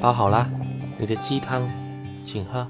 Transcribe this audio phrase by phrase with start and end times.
[0.00, 0.48] 包好啦，
[0.96, 1.68] 你的鸡汤，
[2.24, 2.66] 请喝。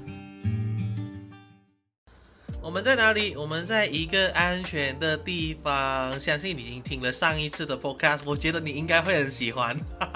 [2.59, 3.35] 我们在哪里？
[3.35, 6.19] 我们在一个安全的地方。
[6.19, 9.75] 相信你已经听了上一次的 podcast，我觉得你应该会很喜欢。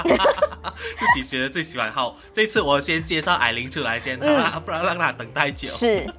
[0.73, 1.91] 自己觉得最喜欢。
[1.91, 5.67] 好，这次我先介绍艾琳出来先，好 不然让她等太久。
[5.67, 6.11] 是，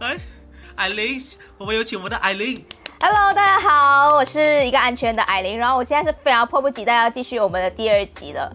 [0.00, 0.16] 来，
[0.76, 1.18] 艾琳，
[1.56, 2.62] 我们有请我们的艾琳。
[3.00, 5.58] Hello，大家好，我是一个安全的艾琳。
[5.58, 8.54] 然后我现在是非常迫不及待要继续我们的第二集了，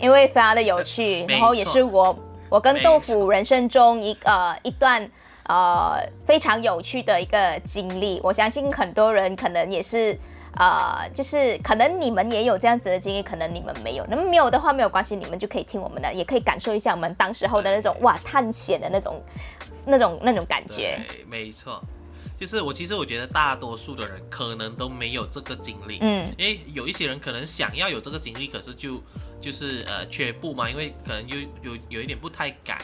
[0.00, 5.10] 因为非常的有趣，然后也是我我跟豆腐人生中一呃一段。
[5.50, 10.14] 呃，非常有趣的一个经历，我相信很多人可能也是，
[10.58, 19.24] 呃，就是可能你们也有这样子的经历，可能你们没有，那么没有的话没有关系，你们就可以听我们的，也可以感受一下我们当时候的那种哇探险的那种、
[19.86, 21.00] 那种、那种感觉。
[21.08, 21.82] 对，没错，
[22.38, 29.02] 就是我其实我觉得大多数的人可能都没有这个经历，嗯，因为有一些人可能想要有这个经历，可是就
[29.40, 32.80] 就是呃缺步嘛，因为可能有有有一点不太敢。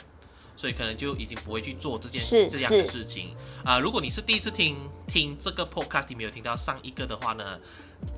[0.56, 3.77] 所以可能就已经不会去做这件这样的事情啊！
[3.80, 7.58] 如果你是第一次听听这个 podcast，你没有听到上一个的话呢，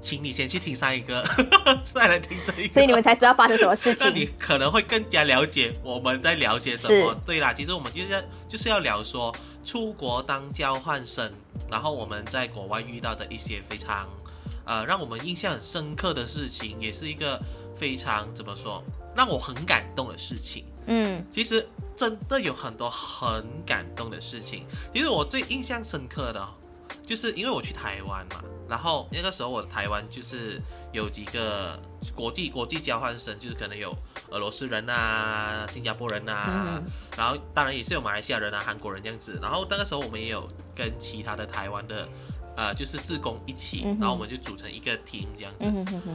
[0.03, 1.25] 请你先去听上一个，
[1.83, 4.07] 再来听这一个，所以你们才知道发生什么事情。
[4.07, 7.19] 那你可能会更加了解我们在聊些什么。
[7.25, 9.35] 对啦，其实我们就是要就是要聊说
[9.65, 11.33] 出国当交换生，
[11.71, 14.07] 然后我们在国外遇到的一些非常
[14.67, 17.41] 呃让我们印象很深刻的事情，也是一个
[17.77, 18.83] 非常怎么说
[19.15, 20.65] 让我很感动的事情。
[20.87, 24.65] 嗯，其实真的有很多很感动的事情。
[24.93, 26.49] 其实我最印象深刻的，
[27.05, 30.61] 就是因为我去台湾嘛，然后那个时候我台湾就是
[30.93, 31.81] 有几个
[32.15, 33.93] 国际国际交换生，就是可能有
[34.31, 36.81] 俄罗斯人啊、新加坡人啊，
[37.17, 39.39] 然后当然也是有马来西亚人啊、韩国人这样子。
[39.43, 42.09] 然后那个时候我们也有跟其他的台湾的。
[42.57, 45.67] 呃，就是自工一起，然后我们就组成一个 team 这样子。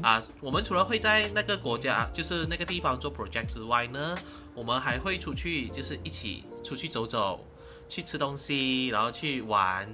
[0.01, 4.17] 啊，我们除了会在那个国家，就是那个地方做 project 之外呢，
[4.55, 7.39] 我们还会出去，就是一起出去走走，
[7.87, 9.87] 去吃东西，然后去玩。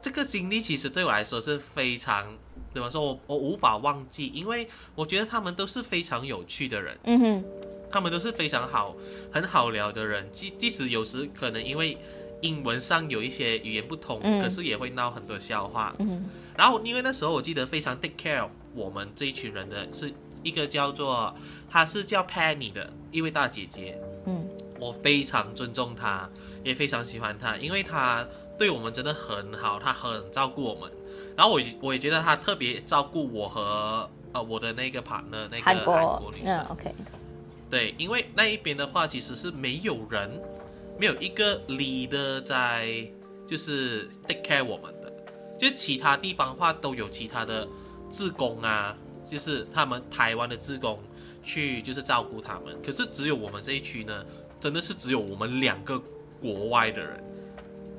[0.00, 2.38] 这个经历其实对我来说是非常，
[2.72, 6.96] 怎么说，我我无法忘记，因为我觉得他们都是非常有趣的人。
[7.02, 7.44] 嗯哼，
[7.90, 8.94] 他们都是非常好、
[9.32, 11.98] 很好聊的人，即即使有时可能因为。
[12.40, 15.94] 英文上有一些语言不通，可是也会闹很多笑话。
[15.98, 16.24] 嗯
[16.56, 20.12] 然后因为那时候我记得非常 take care of 我们这一群人的是
[20.42, 21.32] 一个叫做
[21.70, 23.96] 她是叫 Penny 的一位大姐姐。
[24.26, 24.44] 嗯，
[24.80, 26.28] 我非常尊重她，
[26.64, 28.26] 也非常喜欢她，因为她
[28.58, 30.90] 对我们真的很好，她很照顾我们。
[31.36, 36.60] 然后我我也觉得她特别照顾我和呃我的那个 partner 那个韩国女生。
[36.70, 36.92] OK，
[37.70, 40.28] 对，因为那一边的话其实是没有人。
[40.98, 43.08] 没有一个 leader 在，
[43.46, 45.12] 就是 take care 我们的，
[45.56, 47.66] 就其他地方的话都有其他的
[48.10, 50.98] 志工啊，就是他们台湾的志工
[51.44, 54.26] 去就是照顾他们，可是只有我们这一区呢，
[54.58, 56.02] 真的是只有我们两个
[56.40, 57.22] 国外的人，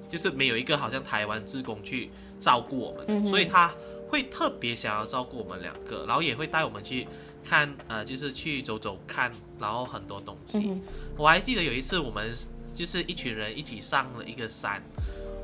[0.09, 3.73] 就是没有一个好像台湾志工去照顾我们，所以他
[4.09, 7.07] 会特别想要照顾我们两个，然后也会带我们去
[7.45, 10.73] 看，呃，就是去走走看，然后很多东西，
[11.15, 12.35] 我还记得有一次我们。
[12.79, 14.81] 就是一群人一起上了一个山，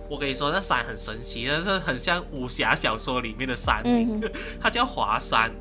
[0.09, 3.83] 我跟你说，那山很神奇，但是很像武侠小说里面的山，
[4.57, 5.51] 它叫华山。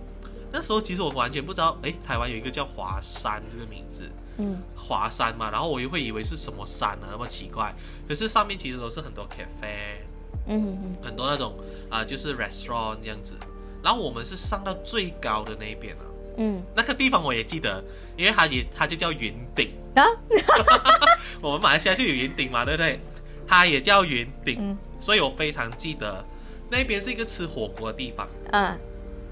[0.53, 4.09] 那时候其实我完全不知道，哎，台湾有一个叫华山这个名字，
[4.39, 7.09] 嗯，华山嘛，然后我又会以为是什么山呢？
[7.11, 7.75] 那么奇怪，
[8.07, 9.97] 可是上面其实都是很多 cafe，
[10.47, 11.57] 嗯，很多那种
[11.91, 13.35] 啊，就是 restaurant 这样子。
[13.83, 16.07] 然后我们是上到最高的那一边啊。
[16.37, 17.83] 嗯，那个地方我也记得，
[18.17, 20.05] 因为它也它就叫云顶啊。
[21.41, 23.01] 我们马来西亚就有云顶嘛，对不对？
[23.47, 26.25] 它也叫云顶，所以我非常记得
[26.71, 28.27] 那边是一个吃火锅的地方。
[28.53, 28.79] 嗯，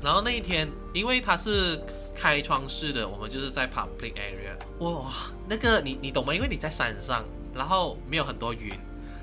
[0.02, 1.80] 然后那一天，因为它是
[2.14, 4.84] 开窗式的，我们就是在 public area。
[4.84, 5.10] 哇，
[5.48, 6.34] 那个你你懂吗？
[6.34, 7.24] 因为你在山上，
[7.54, 8.72] 然后没有很多云，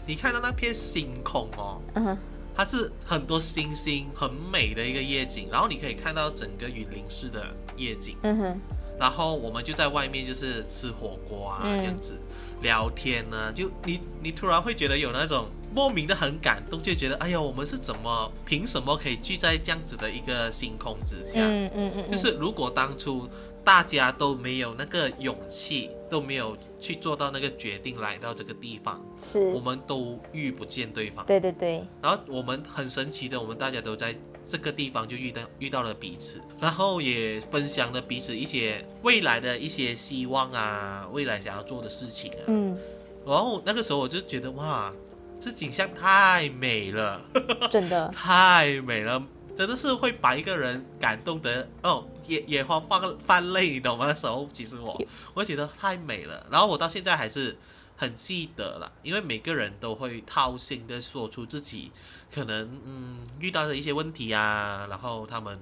[0.06, 1.82] 你看到那片星空哦。
[1.96, 2.18] 嗯。
[2.56, 7.46] 它是很多星星，很美的一个夜景，然后你可以看到整个云林市的
[7.80, 8.16] 夜景。
[8.24, 8.62] 嗯哼。
[9.00, 12.20] 然后我们就在外面就是吃火锅啊，这样子
[12.62, 21.40] 聊天呢，就你你突然会觉得有那种莫名的很感动，就觉得哎呀，我们是怎么凭什么可以聚在这样子的一个星空之下？
[21.40, 22.12] 嗯嗯嗯。
[22.12, 23.26] 就是如果当初
[23.64, 26.58] 大家都没有那个勇气，都没有。
[26.82, 31.26] 去做到那个决定，来到这个地方，是我们都遇不见对方。
[31.26, 31.84] 对对对。
[32.02, 34.16] 然后我们很神奇的，我们大家都在
[34.50, 42.44] 这个地方就遇到遇到了彼此，然后也分享了彼此一些未来的一些希望啊，未来想要做的事情啊。
[42.48, 42.76] 嗯。
[43.26, 44.92] 然后那个时候我就觉得哇，
[45.40, 47.22] 这景象太美了，
[47.70, 49.24] 真的 太美了。
[49.56, 54.06] 真的是会把一个人感动的哦，眼眼花放泛泪，你懂吗？
[54.08, 55.00] 那时候其实我
[55.34, 57.58] 我觉得太美了，然后我到现在还是
[58.00, 61.92] 很记得了，因为每个人都会掏心的说出自己
[62.34, 65.60] 可能嗯遇到的一些问题啊，然后他们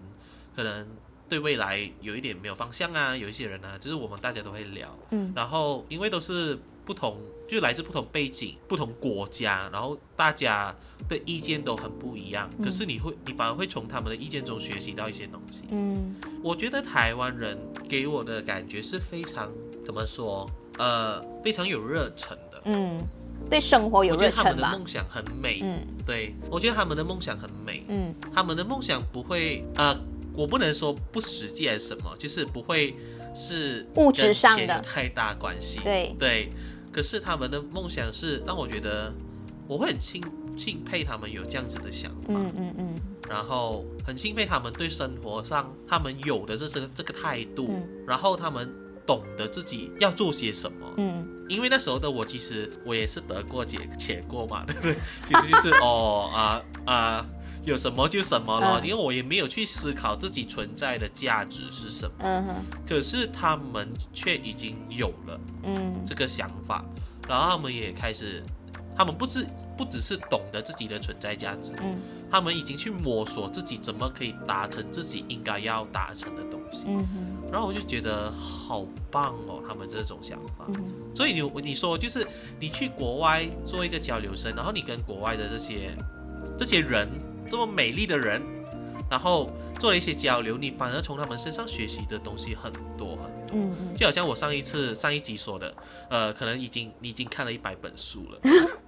[0.55, 0.87] 可能
[1.27, 6.57] 对未来有一点没有方向啊，有一些人啊，就是我们大家都会聊，嗯，然后因为都是。
[6.87, 7.19] 不同
[7.49, 10.73] 就来自不同背景、不同国家，然后大家
[11.09, 12.49] 的意见都很不一样。
[12.63, 15.63] 可是你会，你反而会从他们的意见中学习到一些东西。
[15.69, 19.51] 嗯，我觉得台湾人给我的感觉是非常
[19.83, 20.49] 怎么说？
[20.77, 22.61] 呃，非常有热忱的。
[22.65, 23.01] 嗯，
[23.49, 25.59] 对生活有热忱他们的梦想很美。
[25.61, 27.83] 嗯，对，我觉得他们的梦想很美。
[27.87, 29.97] 嗯，他们的梦想不会呃，
[30.33, 32.95] 我不能说不实际还是什么，就是不会
[33.33, 35.79] 是物质上的太大关系。
[35.83, 36.49] 对对。
[36.89, 39.13] 可是他们的梦想是让我觉得
[39.67, 40.19] 我会很钦
[40.57, 42.95] 钦佩他们有这样子的想法，嗯嗯嗯，
[43.29, 47.69] 然后很钦佩他们对生活上他们有的这这个这个态度，
[48.07, 48.73] 然后他们
[49.07, 54.95] 懂得自己要做些什么，嗯，因为那时候的我其实我也是得过且且过嘛， 对不对？
[55.27, 57.25] 其实就是哦啊啊。
[57.63, 62.15] 有什么就什么了，因为我也没有去思考自己存在的价值是什么。
[62.19, 62.55] 嗯哼。
[62.87, 66.85] 可是他们却已经有了，嗯，这个想法，
[67.27, 68.41] 然后他们也开始，
[68.95, 69.45] 他们不是
[69.77, 71.99] 不只是懂得自己的存在价值，嗯，
[72.31, 76.85] 他们已经去摸索自己怎么可以达成自己应该要达成的东西。
[76.87, 77.51] 嗯哼。
[77.51, 80.65] 然后我就觉得好棒哦，他们这种想法。
[80.69, 80.83] 嗯。
[81.15, 82.27] 所以你你说就是
[82.59, 85.95] 你去国外做一个交流生，然后你跟国外的这些
[86.57, 87.07] 这些人。
[87.49, 88.41] 这么美丽的人，
[89.09, 93.53] 然后做了一些交流，你反而从他们身上学习的东西很多很多。
[93.53, 93.95] 嗯嗯。
[93.95, 95.73] 就好像我上一次上一集说的，
[96.09, 98.41] 呃，可能已经你已经看了一百本书了，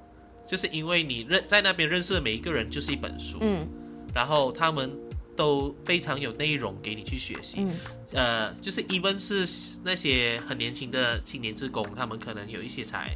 [0.50, 3.38] 就是因为你认在那边认识的每一个人就是一本书。
[3.42, 3.68] 嗯。
[4.16, 4.92] 然后他们
[5.36, 7.58] 都非常有内容给你去学习。
[7.60, 7.72] 嗯。
[8.14, 13.16] 呃，就是 even 是那些很年轻的青年职工，他们可能有一些才。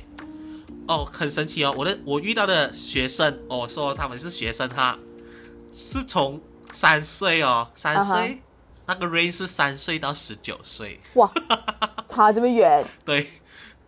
[0.88, 5.00] 哦，很神奇哦，我的我遇到的学生，哦，说他们是学生哈。
[5.75, 6.39] 是从
[6.71, 8.39] 三岁哦，三岁，
[8.85, 11.31] 那个 range 是三岁到十九岁，哇，
[12.06, 12.85] 差这么远。
[13.03, 13.27] 对，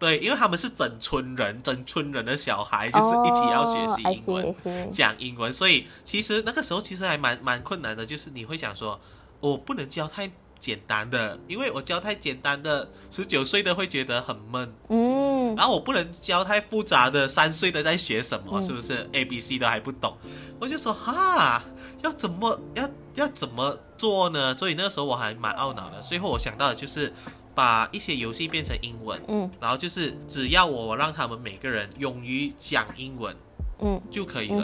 [0.06, 9.00] 对，因为他们是整村人，整村人的小孩，就是一起要学习英文，讲英文，所以其实那个时候其实还蛮蛮困难的，就是你会想说，
[9.40, 20.16] 我不能教太简单的，因为我教太简单的，十九岁的会觉得很闷，嗯，然后我不能教太复杂的，三岁的在学什么，是不是 A B C 都还不懂，
[20.60, 21.64] 我就说哈。
[22.04, 24.54] 要怎么要要怎么做呢？
[24.54, 26.00] 所以那个时候我还蛮懊恼的。
[26.04, 27.12] 最后我想到的就是
[27.56, 33.36] 把一些游戏变成英文，嗯，然后就是只要我让他们每个人勇于讲英文，
[33.80, 34.64] 嗯，就可以了。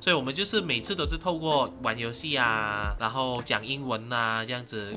[0.00, 4.92] 所以我们就是每次都是透过玩游戏啊，然后讲英文啊这样子，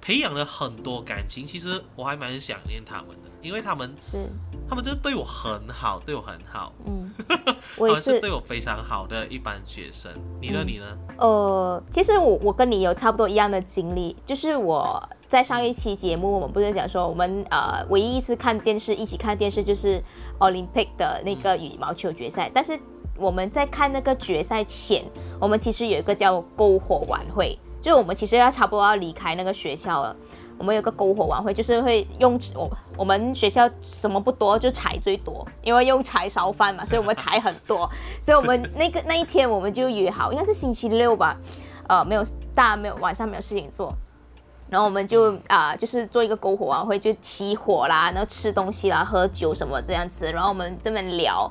[0.00, 1.44] 培养了很多感情。
[1.44, 4.30] 其实我还蛮想念他们的，因为他们是。
[4.68, 6.72] 他们真的对我很好，对我很好。
[6.86, 7.12] 嗯，
[7.76, 10.12] 我也是对我非常好的一班学生。
[10.40, 10.62] 你呢？
[10.64, 10.96] 你呢？
[11.18, 20.02] 呃，其实我我跟你有差不多一样的经历，就是我在上一期节目，我们不是讲说我们呃唯一一次看电视一起看电视就是
[20.40, 22.76] Olympic 的那个羽毛球决赛，但是
[23.16, 25.04] 我们在看那个决赛前，
[25.38, 30.16] 我们其实有一个叫篝火晚会，就我们其实要差不多要离开那个学校了。
[30.58, 37.88] 我们有个篝火晚会，就是会用我我们学校什么不多，就柴最多，因为用柴烧饭嘛，所以我们柴很多，
[38.20, 41.36] 所以我们那个那一天我们就约好，应该是星期六吧，
[41.86, 43.94] 呃，没有大家没有晚上没有事情做，
[44.70, 51.50] 然后我们就啊就是做一个篝火晚会，就起火啦，然后吃东西啦，喝酒什么这样子，然后我们这边聊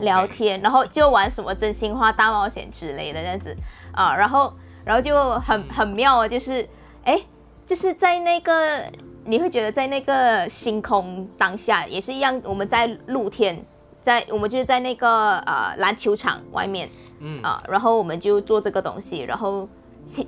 [0.00, 3.56] 聊天，然后就玩什么真心话大冒险之类的这样子
[3.92, 4.52] 啊，然后
[4.84, 6.68] 然后就很很妙啊，就是
[7.04, 7.22] 哎。
[7.66, 8.80] 就是在那个，
[9.24, 12.40] 你会觉得在那个星空当下也是一样。
[12.44, 13.60] 我们在露天，
[14.00, 19.68] 在我们就是在那个呃篮球场外面，嗯啊，然后我们就做这个东西，然后
[20.04, 20.24] 天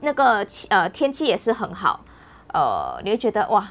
[0.00, 2.04] 那个呃天气也是很好，
[2.52, 3.68] 呃，你会觉得哇，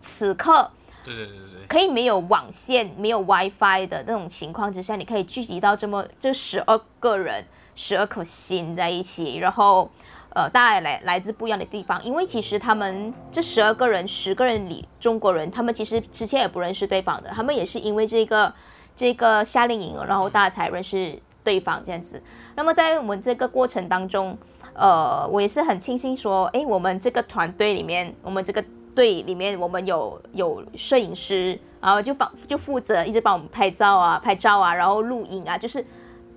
[0.00, 0.70] 此刻
[1.04, 9.90] 对对对对，可以没有网线、没有 WiFi 的那种情况之下，你可以聚集到这么这十二个人、十二颗心在一起，然后。
[10.34, 18.50] 呃，大家来来自不一样的地方，因为其实他们这十二个人、十个人里，中国人他们其实之前也不认识对方的，他们也是因为这个
[18.96, 22.22] 这个夏令营，然后大家才认识对方这样子。
[22.54, 24.38] 那么在我们这个过程当中，
[24.74, 28.64] 呃，我也是很庆幸说，哎，我们这个团队里面，我们这个
[28.94, 35.84] 队里面，我们有有摄影师，然后就放就负责一直帮我们拍照啊、拍照啊，然后录影啊，就是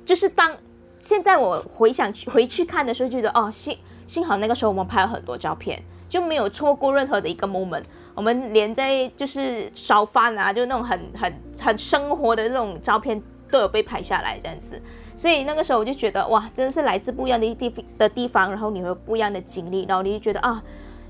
[0.06, 0.51] 就是当。
[1.00, 3.77] 现在我回想去回去看的时候，就觉得哦，幸
[4.08, 7.84] 幸好那个时候我们拍了很多照片，就没有错过任何的一个 moment。
[8.15, 14.82] 我们连在就是烧饭啊，就那种很很很生活的那种照片都有被拍下来这样子。
[15.15, 20.62] 所以那个时候我就觉得哇，真的是来自不一样的地的地方，然后你有不一样的经历，然后你就觉得啊，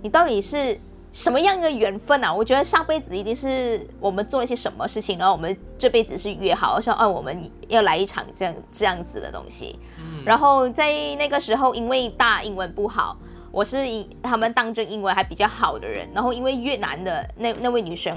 [0.02, 0.80] 你到底是。
[1.16, 2.34] 什么样的缘分啊？
[2.34, 9.80] 我觉得上辈子一定是我们做了些什么事情，然后我们这辈子是约好说，哦，我们要来一场这样这样子的东西。
[9.98, 13.16] 嗯，然后在那个时候，因为大英文不好，
[13.50, 18.14] 我是英他们当中英文还比较好的人，然后因为越南的那那位女生，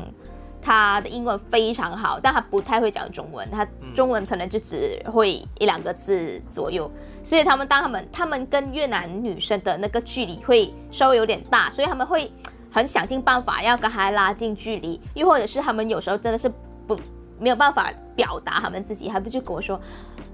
[0.61, 6.91] 她的英文非常好，但他不太会讲中文，他中文可能就只会一两个字左右，
[7.23, 12.33] 所以他们当他们他们跟越南女生的那个距离会稍微有点大，所以他们会。
[12.71, 16.53] 很想尽办法要跟他拉近距离，又或者是他们有时候真的是
[16.87, 16.95] 不
[17.39, 19.81] 没有办法表达他们自己，他不就跟我说：“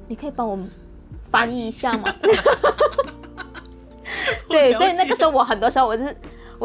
[0.08, 0.58] 你可以帮我
[1.30, 2.12] 翻译一下吗？
[4.50, 6.14] ”对，所以那个时候我很多时候我是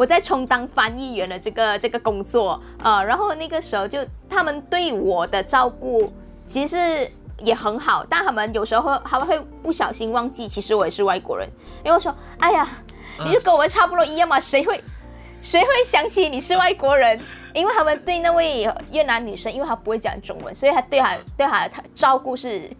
[0.00, 3.98] 我在充当翻译员的这个这个工作啊，然后那个时候就
[4.30, 6.10] 他们对我的照顾
[6.46, 7.06] 其实
[7.40, 11.46] 也很好，但他们有时候会他们会不小心忘记，其实我也是外国人，
[11.84, 12.66] 因为说：“哎呀，
[13.22, 14.82] 你就跟我们差不多一样嘛，谁会？”
[15.42, 17.20] 谁会想起你是外国人？
[17.52, 22.70] 因为他们对那位越南女生，因为她不会讲中文，所以她对她对她她照顾是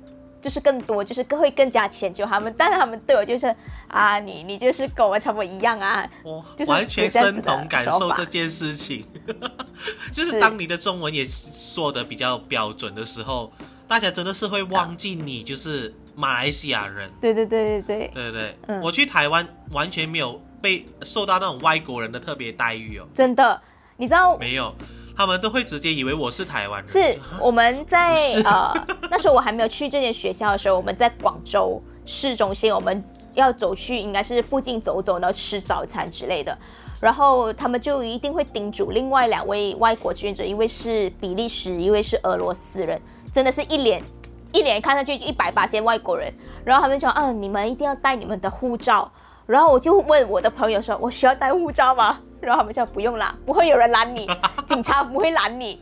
[0.40, 2.54] 就是更多，就是更会更加迁就他们。
[2.56, 3.54] 但是他们对我就是
[3.88, 9.06] 啊，你你就是跟我差不多一样啊，我完全身同感受这件事情。
[10.12, 13.52] 就是当你的中文也说的比较标准的时候，
[13.86, 17.10] 大家真的是会忘记你就是马来西亚人。
[17.20, 23.60] 对对对对对对对，我去台湾完全没有被受到那种外国人的特别待遇哦，真的。
[23.96, 24.74] 你知道没有？
[25.20, 26.88] 他们都会直接以为我是台湾人。
[26.88, 28.72] 是我们在呃
[29.10, 36.56] 那时候我还没有去这间学校的时候，我们在广州市中心，我们要走去应该是附近走走，然后吃早餐之类的。
[37.02, 42.98] 然后他们就一定会叮嘱另外两位外国志愿者，一位是比利时，一位是俄罗斯人，
[43.30, 44.02] 真的是一脸
[44.52, 46.32] 一脸看上去一百八千外国人。
[46.64, 49.12] 然后他们说，嗯，你们一定要带你们的护照。
[49.44, 54.28] 然后我就问我的朋友说：“我需要带护照吗？”然后他们说：“不用啦，不会有人拦你，
[54.68, 55.80] 警察不会拦你。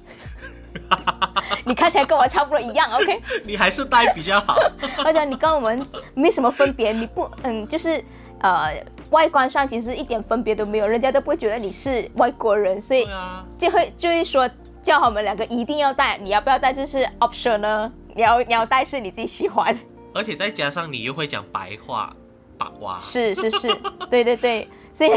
[1.64, 3.20] 你看起来跟我差不多一样，OK？
[3.44, 4.56] 你还是带比较好。
[5.04, 8.02] 而且你跟我们没什么分别，你不嗯，就是
[8.40, 8.74] 呃，
[9.10, 13.06] 外观上其实一点分别都没有，人家都不会觉得你是外国人，所以
[13.58, 14.48] 就会就会说
[14.82, 17.92] 叫我们两个一定要带，你要不要带就是 option 呢？
[18.14, 19.78] 你要你要带是你自己喜欢，
[20.14, 22.14] 而且再加上你又会讲白话。
[22.98, 23.72] 是是是，
[24.10, 25.10] 对对对，所以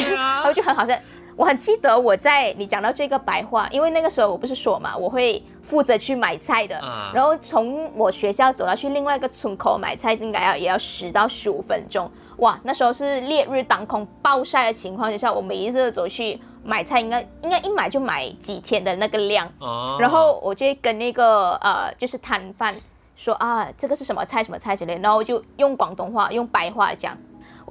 [0.45, 0.93] 我就很好笑。
[1.35, 6.79] 我很记得我在你讲到这个白话，因为那个时候我不是说嘛，我会负责去买菜的，
[7.13, 12.09] 然后从我学校走到去另外一个村口买菜，应该要也要十到十五分钟。
[12.38, 19.47] 哇，那时候是烈日当空、暴晒的情况之下，我每一次走去买菜，应该应该一买就买几天的那个量。
[19.59, 22.75] 哦，然后我就跟那个呃，就是摊贩
[23.15, 27.17] 说啊，这个是什么菜什么菜之类，然后就用广东话、用白话讲。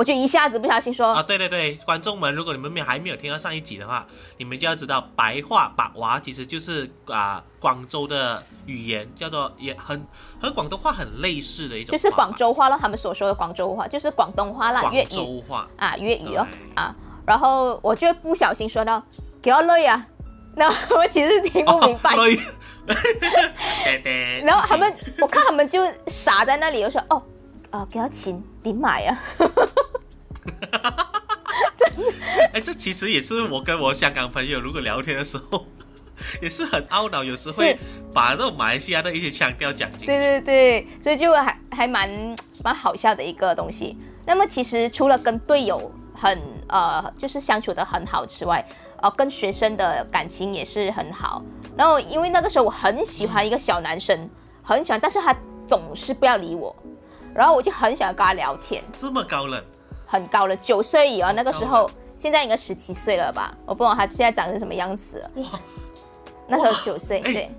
[0.00, 4.06] 我就一下子不小心说啊，对对对，观众们，如果你们没还没有听到上一集的话，
[4.38, 10.02] 你们就要知道白话把娃其实就是啊广州的语言，叫做也很
[10.40, 12.78] 和广东话很类似的一种，就是广州话了。
[12.80, 15.44] 他们所说的广州话就是广东话啦，粤语
[15.76, 16.96] 啊，粤语哦啊。
[17.26, 19.02] 然后我就不小心说到
[19.42, 20.06] 给我累啊，
[20.56, 20.66] 那
[20.96, 22.16] 我其实听不明白。
[24.42, 24.90] 然后他们，
[25.20, 27.22] 我看他们就傻在那里，我说哦。
[27.70, 29.18] 啊，给他钱点买啊！
[32.52, 35.66] 哎，这其实也是我跟我香港朋友如果聊天的时候，
[36.42, 37.78] 也是很懊恼，有时会
[38.12, 40.06] 把那种马来西亚的一些腔调讲进去。
[40.06, 42.10] 对对对，所以就还还蛮
[42.64, 43.96] 蛮好笑的一个东西。
[44.26, 48.64] 那么其实除了跟队友很呃，就是相处的很好之外，
[49.00, 51.42] 呃，跟学生的感情也是很好。
[51.76, 54.28] 然后因为那个时候我很喜欢一个小男生，
[54.62, 55.36] 很喜欢，但是他
[55.68, 56.74] 总是不要理我。
[57.34, 59.62] 然后我就很想跟他聊天，这么高冷，
[60.06, 63.56] 很高了，九岁以后那个时候，现在应该十七岁了吧？
[63.64, 65.22] 我不懂他现在长成什么样子。
[65.36, 65.44] 哇，
[66.46, 67.50] 那时候九岁，对，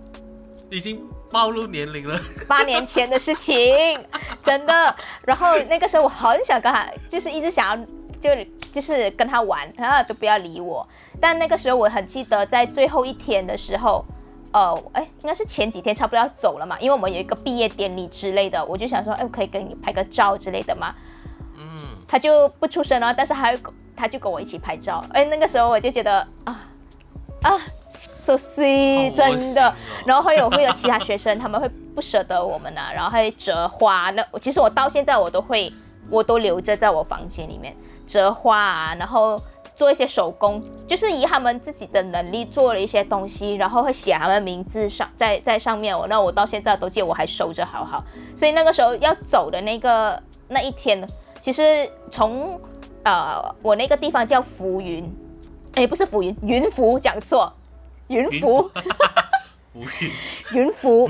[0.70, 1.02] 已经
[1.32, 2.20] 暴露年龄了。
[2.48, 3.98] 八年前的事情，
[4.44, 4.96] 真的。
[5.24, 7.86] 然后那个时候我很想跟他，就是一直想要，
[8.20, 8.30] 就
[8.72, 10.88] 就是跟他玩，然后都不要理我。
[11.20, 14.06] 但那个时候我很记得，在最后一天的时候。
[14.54, 20.94] 呃，哎，应该是前几天差不多要走了嘛，因为我们有一个毕业典礼之类的，我就想说，哎，我可以跟你拍个照之类的嘛。
[21.58, 23.58] 嗯，他就不出声了，但是还
[23.96, 25.04] 他就跟我一起拍照。
[25.14, 26.60] 哎，那个时候我就觉得啊
[27.44, 27.58] 啊
[27.92, 29.74] ，so sweet，真的。
[30.06, 34.10] 然后会有会有其他学生，他们会不舍得我们啊，然后会折花。
[34.12, 35.72] 那其实我到现在我都会，
[36.10, 39.42] 我都留着在我房间里面折花啊，然后
[39.82, 45.98] 做一些手工，就是以他们自己的能力做了一些东西，然后会写他们名字上在在上面。
[45.98, 48.04] 我那我到现在都记得，我还收着好好。
[48.36, 51.02] 所以那个时候要走的那个那一天，
[51.40, 52.62] 其实从
[53.02, 55.12] 呃我那个地方叫浮云。
[55.74, 57.52] 哎，不是浮云，云浮讲错，
[58.06, 58.72] 云浮，浮。
[59.74, 59.88] 云，
[60.54, 61.10] 云浮，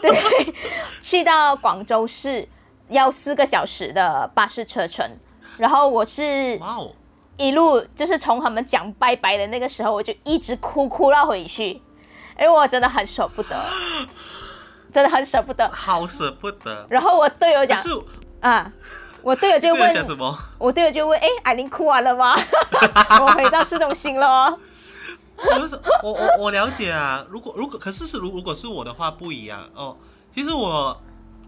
[0.00, 0.54] 对，
[1.02, 2.48] 去到广州市
[2.88, 5.06] 要四个小时的巴士车程，
[5.58, 6.58] 然后我是
[7.38, 11.70] 一路就是从他们讲拜拜的那个时候，我就一直哭哭到回去，
[12.38, 13.56] 因为我真的很舍不得，
[14.92, 16.86] 真的很舍不得，好舍不得。
[16.90, 17.78] 然后我队友讲，
[18.40, 18.70] 啊。
[19.20, 20.38] 我队友就问什么？
[20.58, 22.36] 我队友就问：“哎，艾琳哭完了吗？
[23.20, 24.56] 我回到市中心了。”
[26.02, 27.26] 我我我了解啊。
[27.28, 29.96] 如果如果可是是如如果是我的话不一样哦。
[30.32, 30.96] 其实我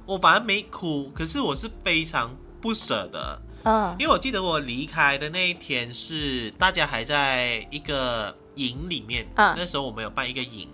[0.04, 2.30] 我反而没哭，可是我是非常
[2.61, 3.40] 不舍得。
[3.64, 9.26] 嗯，因为我记得我离开的那一天是大家还在一个营里面。
[9.34, 10.68] 嗯，那时候我们有办一个营，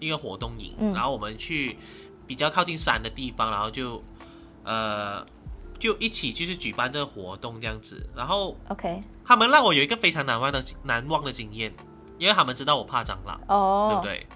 [0.00, 1.76] 一个活动营，然后我们去
[2.26, 4.02] 比较靠近山的地方，然后就
[4.64, 5.26] 呃。
[5.78, 11.70] 就一起就是举办这个活动这样子，然后，OK，他们让我有一个非常难忘的难忘的经验，
[12.16, 14.26] 因为他们知道我怕蟑螂，哦，对不对？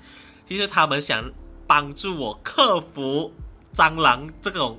[0.44, 1.24] 其实他们想
[1.66, 3.32] 帮助我克服
[3.72, 4.78] 蟑螂这种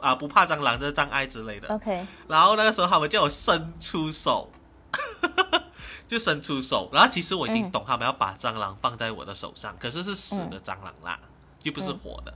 [0.00, 2.06] 障啊不怕蟑螂的障碍之类的，OK。
[2.28, 4.50] 然后那个时候他们叫我伸出手，
[6.06, 11.18] 就伸出手，然后其实我已经懂他们要把蟑螂放在我的手上，可是是死的蟑螂啦，
[11.62, 12.32] 又不是活的，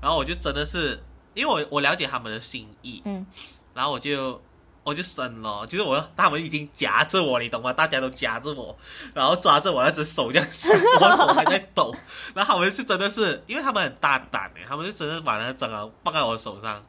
[0.00, 1.02] 然后我就真的是。
[1.32, 3.24] 因为我我了解他们的心意，嗯，
[3.72, 4.42] 然后我就
[4.82, 7.72] 我就生了，其实我他们已经夹着我，你懂吗？
[7.72, 8.76] 大家都夹着我，
[9.14, 10.48] 然后抓着我那只手这样，
[11.00, 11.94] 我手还在抖，
[12.34, 16.82] 然后他们是真的是，因为他们很大胆哎，他们就真的把那个蟑螂放在我手上，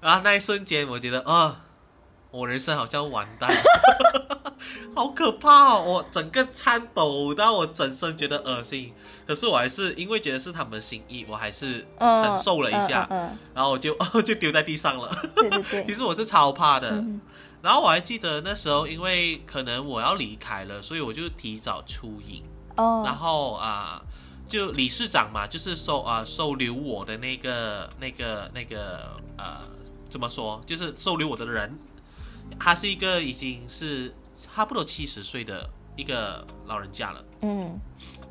[0.00, 1.60] 然后那一瞬间我觉得啊，
[2.30, 3.50] 我人生好像完蛋。
[4.94, 5.84] 好可怕哦！
[5.86, 8.92] 我整个颤抖到我整身觉得恶心，
[9.26, 13.06] 可是我还是因为觉得是他们的心意，我还是承受了一下，
[13.54, 15.08] 然后我就 就丢在地上了。
[15.36, 17.02] 对对对，其实我是超怕的。
[17.62, 22.42] 然后我还记得那时候，因为可能我要离开了，所以我就提早出营。
[22.76, 23.02] 哦。
[23.04, 24.02] 然后啊，
[24.48, 29.60] 就理事长嘛，就是收啊收留我的那个那个那个呃，
[30.08, 30.60] 怎么说？
[30.66, 31.78] 就是收留我的人，
[32.58, 34.12] 他是一个已经是。
[34.40, 37.24] 差不多七十岁的一个老人家了。
[37.42, 37.78] 嗯，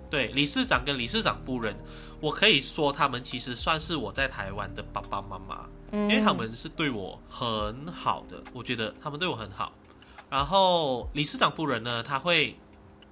[0.09, 1.75] 对，理事长跟理事长夫人，
[2.19, 9.71] 我可以说他们其实算是我在台湾的爸爸妈妈，因为他们是对我很好的，我觉得他们对我很好。
[10.29, 12.57] 然后理事长夫人呢，他会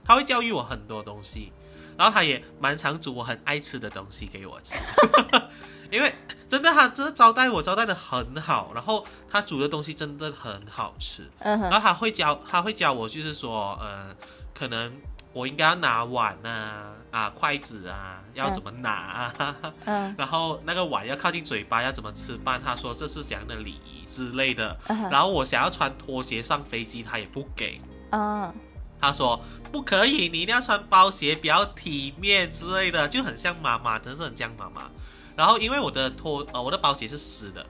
[0.03, 1.51] 他会教育我很多东西，
[1.97, 4.75] 然后他也蛮常煮我很爱吃的东西给我吃。
[5.91, 6.13] 因为
[6.47, 8.71] 真的，他真的招待我，招待的很好。
[8.73, 11.29] 然后他煮的东西真的很好吃。
[11.39, 14.15] 嗯然后他会教，他会教我，就是说，呃，
[14.53, 14.93] 可能
[15.33, 19.33] 我应该要拿碗啊，啊，筷子啊，要怎么拿？
[19.85, 20.15] 嗯。
[20.17, 22.61] 然后那个碗要靠近嘴巴，要怎么吃饭？
[22.63, 24.77] 他说这是怎样的礼仪之类的。
[24.87, 25.09] 嗯。
[25.09, 27.79] 然后我想要穿拖鞋上飞机，他也不给。
[28.11, 28.53] 嗯。
[28.99, 29.39] 他说
[29.71, 34.89] 不可以，你一定要穿包鞋，比较体面之类的，就很像妈妈，真是很像妈妈。
[35.37, 37.63] 然后因为我的拖呃我的包鞋是湿的，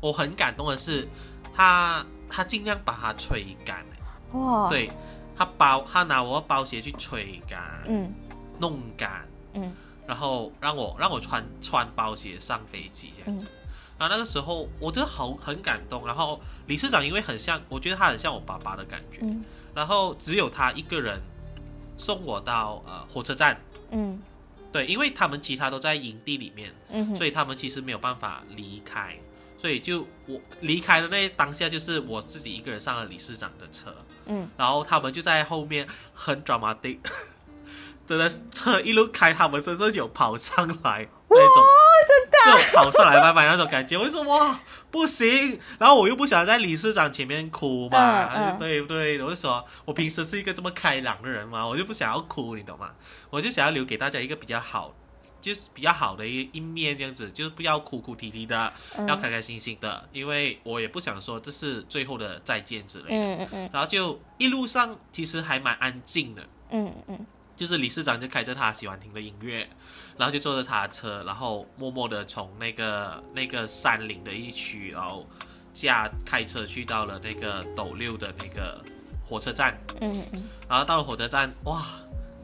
[0.00, 1.08] 我很感动的是，
[1.54, 3.86] 他他尽量把它吹干，
[4.32, 4.90] 哇，对
[5.36, 8.12] 他包他拿我的包鞋去吹干，嗯，
[8.58, 9.24] 弄干，
[9.54, 9.72] 嗯，
[10.04, 13.46] 然后让我让我穿穿包鞋上飞机这样子，
[13.96, 21.22] 然后那个时候我真的好很感动，然后理事长因为很像，我觉得他很像我爸爸的感觉，嗯，然后只有他一个人
[21.96, 23.56] 送我到呃火车站，
[23.92, 24.20] 嗯。
[24.72, 26.72] 对，因为他们其他都在营地里面，
[27.16, 29.18] 所以他们其实没有办法离开，
[29.56, 33.94] 所以就我离开的那当下，就是我自己一个人上了理事长的车，
[34.26, 36.98] 嗯，然后他们就在后面很 dramatic，
[38.06, 41.64] 真的车一路开，他们真的有跑上来那种。
[42.42, 44.58] 就跑上来拜拜那种感觉，我就说哇
[44.90, 49.22] 不行，然后我又不想在理事长前面哭嘛，对不对？
[49.22, 52.92] 我就说我平时是一个这么开朗的人嘛，我就不想要哭，你懂吗？
[53.28, 54.94] 我就想要留给大家一个比较好，
[55.42, 58.72] 就是比较好的一一面这样子，就是不要哭哭啼啼的，
[59.06, 63.10] 要开开心心的，因为我也不想说这是最后的再见之类的。
[63.10, 63.70] 嗯嗯嗯。
[63.70, 66.42] 然后就一路上其实还蛮安静的。
[66.70, 67.26] 嗯嗯。
[67.54, 69.68] 就是理事长就开着他喜欢听的音乐。
[70.20, 75.26] 然后就坐着他的车，然后默默的从那个那个山林的一区，然后
[75.72, 78.84] 驾开车去到了那个斗六的那个
[79.26, 79.74] 火车站。
[80.02, 80.42] 嗯嗯。
[80.68, 81.86] 然后到了火车站，哇，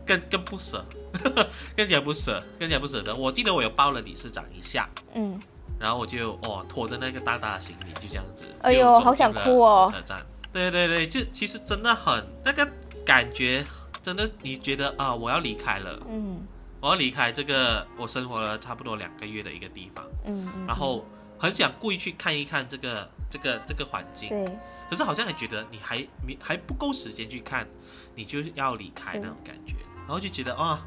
[0.07, 0.83] 更更不舍，
[1.77, 3.15] 更加不舍，更加不舍得。
[3.15, 5.39] 我记得我有抱了理事长一下，嗯，
[5.79, 9.93] 然后我就哦拖着那个大大的行李就这样子，哎呦，好想哭哦。
[9.93, 12.67] 车站，对对对，就其实真的很那个
[13.05, 13.63] 感觉，
[14.03, 16.41] 真的你觉得啊，我要离开了，嗯，
[16.81, 21.05] 我要离开这个我生活了差不多两个月的一个地方，嗯，然后
[21.39, 24.59] 很想故意去看一看这个这个这个环境，对。
[24.89, 27.67] 可是好像还觉得你还你还不够时间去看，
[28.15, 29.75] 你就要离开那种感觉，
[30.07, 30.87] 然后就觉得啊，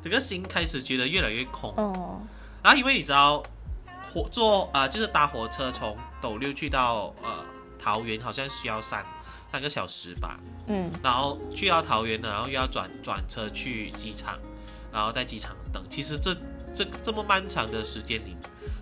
[0.00, 1.74] 整个心开始觉得越来越空。
[1.76, 2.20] 哦。
[2.62, 3.42] 然后因为你知道，
[4.12, 7.44] 火坐啊就是搭火车从斗六去到呃
[7.76, 9.04] 桃园，好像需要三
[9.50, 10.38] 三个小时吧。
[10.68, 10.88] 嗯。
[11.02, 14.38] 然后去到桃园了，然后又要转转车去机场，
[14.94, 15.82] 然后在机场等。
[15.90, 16.34] 其实这
[16.72, 18.34] 这这么漫长的时间里，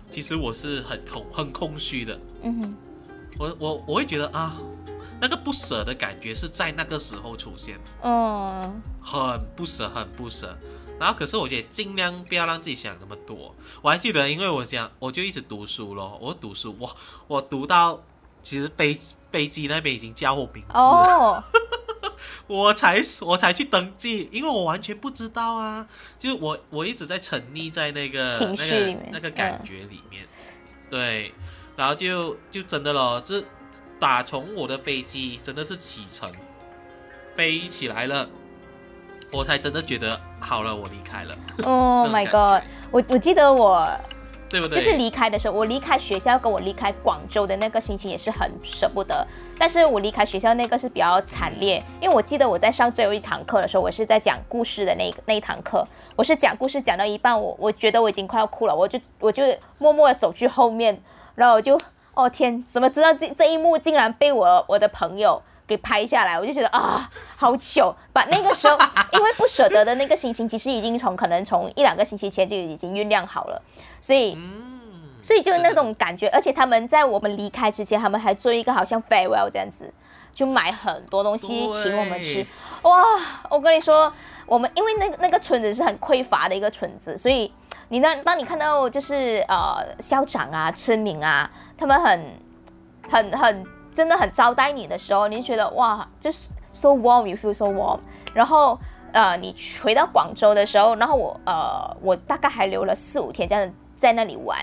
[0.09, 2.17] 其实我是很空很空虚的。
[2.43, 2.75] 嗯哼。
[3.39, 4.55] 我我我会觉得啊，
[5.19, 8.71] 那个不舍的感觉是在那个时候出现，哦，
[9.01, 10.55] 很不舍，很不舍。
[10.99, 13.53] 然后可是我觉得尽量不要让自己想那么多。
[13.81, 16.95] 我还记得，因为我想我就一直读书咯，我读书，我
[17.27, 17.99] 我读到
[18.43, 18.95] 其实飞
[19.31, 21.43] 飞机那边已经叫我名字了，
[22.47, 25.87] 我才我才去登记，因为我完全不知道啊，
[26.19, 30.25] 就我我一直在沉溺在那个情绪里面，那个感觉里面，
[30.89, 31.33] 对。
[31.75, 33.43] 然后就就真的了，这
[33.99, 36.31] 打从我的飞机真的是启程
[37.35, 38.29] 飞起来了，
[39.31, 41.35] 我才真的觉得好了，我离开了。
[41.63, 42.63] Oh my god！
[42.91, 43.89] 我我记得我，
[44.53, 44.79] 对不对？
[44.79, 49.25] 就是离开的时候，我离开学校跟我离开广州的那个心情也是很舍不得。
[49.57, 55.83] 但是我离开学校那个是比较惨烈，因为我记得我在上最后一堂课的时候，我是在讲故事的那那一堂课，
[56.15, 59.43] 我是讲故事讲到一半，我我觉得我已经快要哭了，我就我就
[59.79, 61.01] 默默的走去后面。
[61.33, 61.75] 然后我就，
[62.13, 66.39] 哦天，怎么知道这这一幕竟然被我我的朋友给拍下来？
[66.39, 67.95] 我就觉得啊，好糗！
[68.11, 68.77] 把那个时候
[69.13, 73.61] 因为不舍得的那个心情，其实已经从可能从一两个星期前就已经酝酿好了，
[74.01, 74.37] 所以，
[75.21, 76.27] 所以就那种感觉。
[76.29, 79.91] 而且他们在我们离开之前，他们还做一个好像 farewell 这样子，
[80.33, 82.45] 就买很多东西请我们吃。
[82.83, 83.03] 哇，
[83.49, 84.11] 我跟你说，
[84.45, 87.51] 我们因为那个那个村子是很匮乏的一个村子，所以。
[87.89, 91.47] 你那当你看到就是呃校长啊村民啊，
[91.77, 92.25] 他们很
[93.07, 97.99] 很很真的很招待你的时候，你就觉得哇，就是 so warm，you feel so warm。
[98.33, 98.79] 然后
[99.11, 104.57] 呃你回到广州的时候，然后我呃我大概还留了四五天这样在那里玩，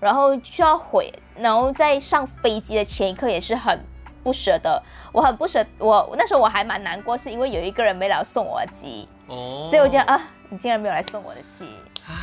[0.00, 3.78] 然后就要回，然后在上飞机的前一刻也是很
[4.22, 11.66] 不舍得，我很不舍，我那时候我还蛮难过，是因为有一个人没来送我的鸡，哦，所以我觉得啊，你竟然没有来送我的鸡，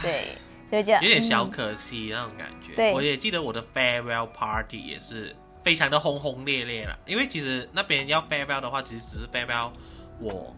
[0.01, 0.29] 对。
[0.69, 2.75] 就这样，有点小可惜那种感觉。
[2.75, 5.33] 对，我也记得我的 farewell party 也是
[5.67, 6.97] 非常的轰轰烈烈了。
[7.05, 9.69] 因为其实那边要 farewell 的话，其实只是 farewell
[10.17, 10.55] 我，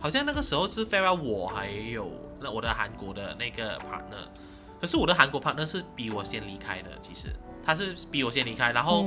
[0.00, 4.26] 好像那个时候是 farewell 我还有那我的韩国的那个 partner。
[4.80, 7.28] 可是我的韩国 partner 是比我先离开的，其实
[7.62, 8.72] 他是比我先离开。
[8.72, 9.04] 然后，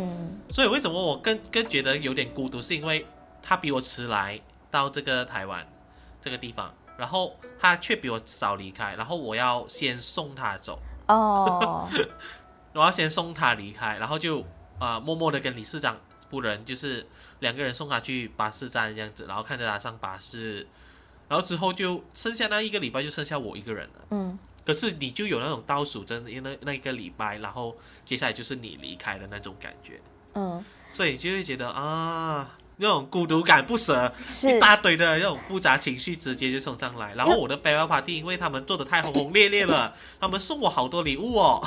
[0.52, 3.04] 所以为什么我更更觉得有点孤独，是因为
[3.42, 5.68] 他比我迟来到这个台湾
[6.22, 6.72] 这个地方。
[6.96, 11.90] 然后他却比我早离开，然后我要先送他走哦，
[12.74, 14.46] 我要先送他离开，然后就
[14.80, 17.06] 啊默默的跟理事长夫人就是
[17.40, 20.66] 两个人送他去巴士站这样子，然后看着他上巴士，
[21.28, 24.06] 然后之后就剩下那一个礼拜就剩下我一个人了。
[24.12, 30.00] 嗯，可是你就有那种倒数真的那那一个礼拜，然后接下来就是你离开的那种感觉。
[30.34, 32.56] 嗯，所以就会觉得啊。
[32.82, 34.10] 那种孤独感、不舍，
[34.48, 37.14] 一大堆的那种复杂情绪直接就冲上来。
[37.14, 41.62] 然后我的 farewell party，因为他们做的太轰轰烈烈了， 他们送我好多礼物哦。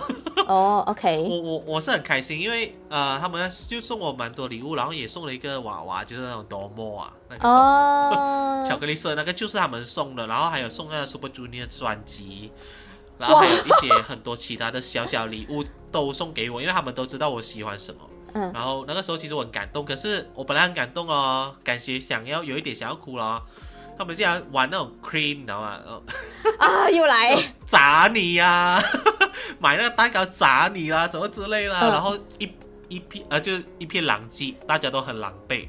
[0.46, 1.18] 哦，OK。
[1.29, 10.27] 我我我是很开心，因为呃，他们就送我蛮多礼物，然后也送了一个娃娃，就是那种 Domo 啊，那个巧克力色那个就是他们送的。
[10.27, 12.51] 然后还有送那个 Super Junior 专辑，
[13.18, 18.01] 然后还有一些很多其他的小小礼物都送给我，因为他们都知道我喜欢什么。
[18.35, 23.42] 嗯，然后那个时候其实我很感动，可是我本来很感动哦，感觉想要有一点想要哭了。
[23.99, 25.79] 他们竟然玩那种 cream，你知道吗？
[26.59, 28.83] 啊，又来 砸你呀，
[29.61, 31.79] 买那个蛋糕砸你啦，怎么之类啦。
[31.83, 32.51] 然后一
[32.88, 35.68] 一片呃，就一片狼藉，大家都很狼狈。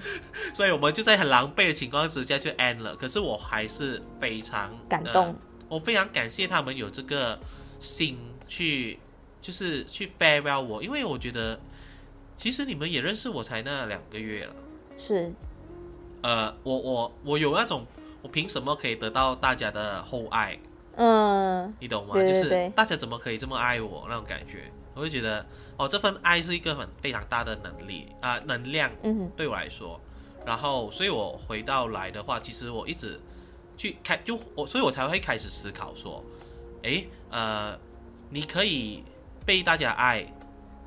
[0.54, 2.94] 所以我们就在很狼狈的情况之下去 end 了。
[2.94, 5.34] 可是我还是非常感动，
[5.68, 7.40] 我非常感谢他们有这个
[7.80, 8.98] 心去，
[9.40, 11.58] 就是去 farewell 我，因为我觉得。
[12.42, 14.52] 其实你们也认识我才那两个月了，
[14.96, 15.32] 是，
[16.22, 17.86] 呃，我我我有那种，
[18.20, 20.58] 我凭什么可以得到大家的厚爱？
[20.96, 22.14] 嗯，你懂吗？
[22.16, 24.72] 就是大家怎么可以这么爱我那种感觉？
[24.92, 28.90] 我会觉得，哦，这份爱是一个很非常大的能力啊，能量。
[29.04, 30.00] 嗯，对我来说，
[30.44, 33.20] 然后，所以我回到来的话，其实我一直
[33.76, 36.20] 去开就我，所以我才会开始思考说，
[36.82, 37.78] 诶，呃，
[38.30, 39.04] 你可以
[39.46, 40.26] 被大家爱，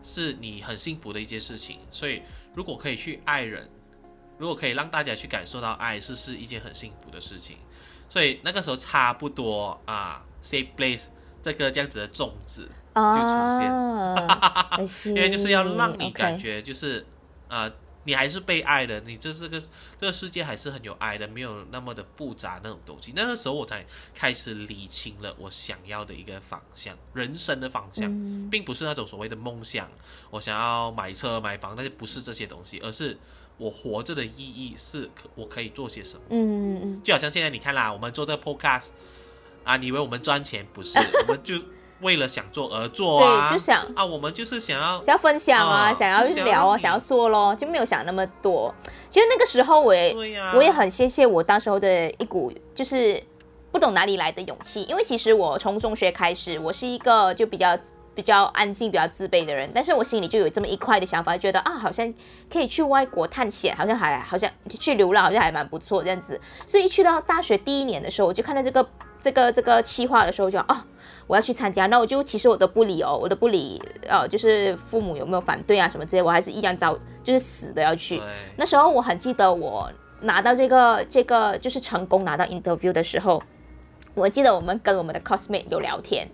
[0.05, 1.79] 是你很幸福的一件事情。
[1.91, 2.21] 所以
[2.53, 3.67] 如果可以去爱人，
[4.37, 7.57] 如果可以让大家去感受到爱，是是一件很幸福的事情。
[8.07, 11.07] 所以那个时候差不多啊，safe place
[11.41, 17.05] 这个这样子的种子就出现， 因为就是要让你感觉就是
[17.47, 17.69] 啊。
[18.05, 19.59] 你还是被爱的，你这是个
[19.99, 23.11] 这个世界还是很有爱的，没有那么的复杂那种东西。
[23.15, 28.09] 那个时候我才开始理清了我想要的一个方向，人生的方向，
[28.49, 29.91] 并不是那种所谓的梦想，
[30.29, 33.17] 我想要买车买房，那就不是这些东西，而是
[33.57, 36.21] 我活着的意义是可我可以做些什么。
[36.29, 38.89] 嗯嗯嗯，就好像现在你看啦，我们做这 podcast
[39.63, 40.97] 啊，你以为我们赚钱不是？
[41.27, 41.59] 我们就。
[42.05, 48.71] 为了想做而做啊，对，就想啊，我们就是想要想要分享啊，想要聊啊，想要做咯，就没有想那么多。
[49.09, 50.13] 其实那个时候我也
[50.53, 53.19] 我也很谢谢我当时候的一股就是
[53.71, 57.75] 不懂哪里来的勇气，因为其实我从中学开始，我是一个就比较
[58.13, 62.13] 比较安静、比较自卑的人，但是我心里就有这么一块的想法，觉得啊，好像
[62.53, 64.47] 可以去外国探险，好像还好像
[64.79, 66.39] 去流浪，好像还蛮不错这样子。
[66.67, 68.87] 所以一去到大学第一年的时候，我就看到这个
[69.19, 70.85] 这个这个企划的时候，就啊。
[71.27, 78.21] 我要去参加，那我就其实我都不理哦，我都不理，呃，就是父母有没有反对啊什么这些，我还是依然找就是死的要去。
[78.55, 79.89] 那时候我很记得我
[80.21, 83.41] 拿到这个这个就是成功拿到 interview 的时候，
[84.13, 86.27] 我记得我们跟我们的 cosmate 有聊天，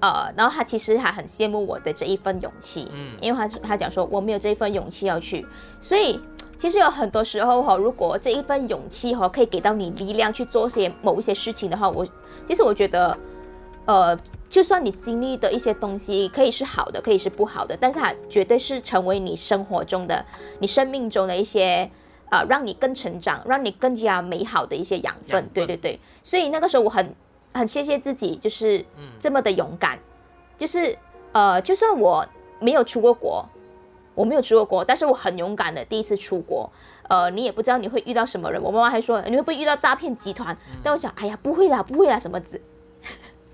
[0.00, 5.46] 呃，然后他其实还很羡慕我的这一份勇气，嗯，因为他他讲说我没有这一份勇气要去，
[5.80, 6.20] 所以
[6.56, 12.04] 其实有很多时候哈，如果这一份勇气哈可以给到你力量去做些某一些事情的话，我
[12.44, 13.16] 其实我觉得。
[13.88, 14.14] 呃，
[14.50, 20.22] 就算你经历的一些东西可以是好的，可以是不好的，但是它绝对是成为你生活中的、
[20.58, 21.90] 你生命中的一些
[22.28, 25.48] 啊，让你更成长、让你更加美好的一些养分。
[25.54, 27.14] 对对对，所以那个时候我很
[27.54, 28.84] 很谢谢自己，就是
[29.18, 29.98] 这么的勇敢，
[30.58, 30.94] 就是
[31.32, 32.22] 呃，就算我
[32.60, 33.42] 没有出过国，
[34.14, 36.70] 我没有出过国，但是我很勇敢的第一次出国。
[37.08, 42.60] 呃，你也不知道你会遇到什么人，我妈妈还说你会不会遇到诈骗集团，但我想，哎呀，不会啦，不会啦，什么子。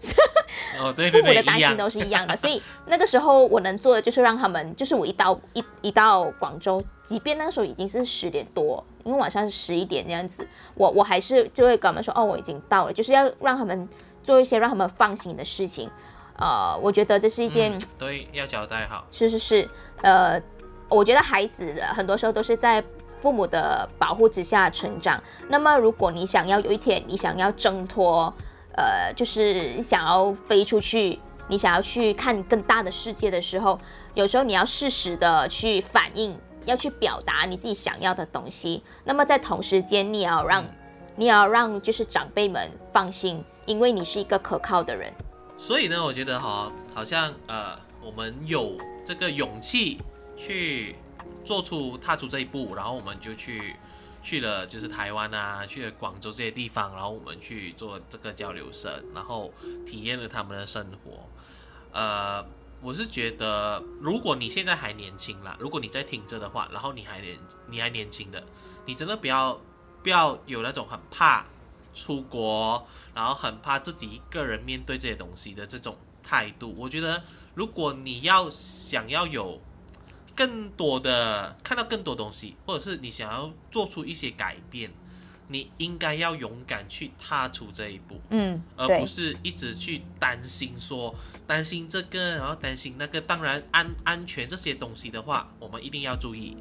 [0.80, 13.88] 哦，对对对，父母的担心都是一样的，所以那个时候我能做的就是让他们，就是我一到一一到广州，即便那个时候已经是十点多，因为晚上是十一点这样子，我我还是就会跟他们说，哦，我已经到了，就是要让他们
[14.22, 15.90] 做一些让他们放心的事情。
[16.36, 19.68] 呃，我觉得这是一件对要交代好，是是是，
[20.02, 20.40] 呃，
[20.88, 25.22] 我觉得孩子很多时候都是在父母的保护之下成长。
[25.48, 28.34] 那么如果你想要有一天你想要挣脱。
[28.76, 33.78] 呃，就是想要飞出去，你想要去看更大的世界的时候，
[34.14, 38.82] 有时候你要适时的去反应，要去表达你自己想要的东西。
[39.04, 40.64] 那么在同时间，你要让，
[41.14, 45.12] 你要让就是长辈们放心，因为你是一个可靠的人。
[45.56, 50.00] 所以呢，我觉得哈，好像呃，我们有这个勇气
[50.36, 50.96] 去
[51.44, 53.76] 做出踏出这一步，然后我们就去。
[54.24, 59.52] 去了就是台湾啊，去了广州这些地方，然后我们去做这个交流生，然后
[59.86, 61.28] 体验了他们的生活。
[61.92, 62.42] 呃，
[62.80, 68.42] 我是觉得，如果你现在还年轻啦，如果你在听着的话，然后你还年你还年轻的，
[68.86, 69.60] 你真的不要
[70.02, 71.44] 不要有那种很怕
[71.94, 72.84] 出国，
[73.14, 76.74] 然后很怕自己一个人面对这些东西的这种态度。
[76.78, 77.22] 我觉得，
[77.54, 79.60] 如果你要想要有。
[80.34, 84.90] 更多的看到更多东西，或者是你想要做出一些改变，
[85.48, 91.14] 你应该要勇敢去踏出这一步，嗯，而不是一直去担心说
[91.46, 93.20] 担心这个，然后担心那个。
[93.20, 96.56] 当然安安全这些东西的话，我们一定要注意。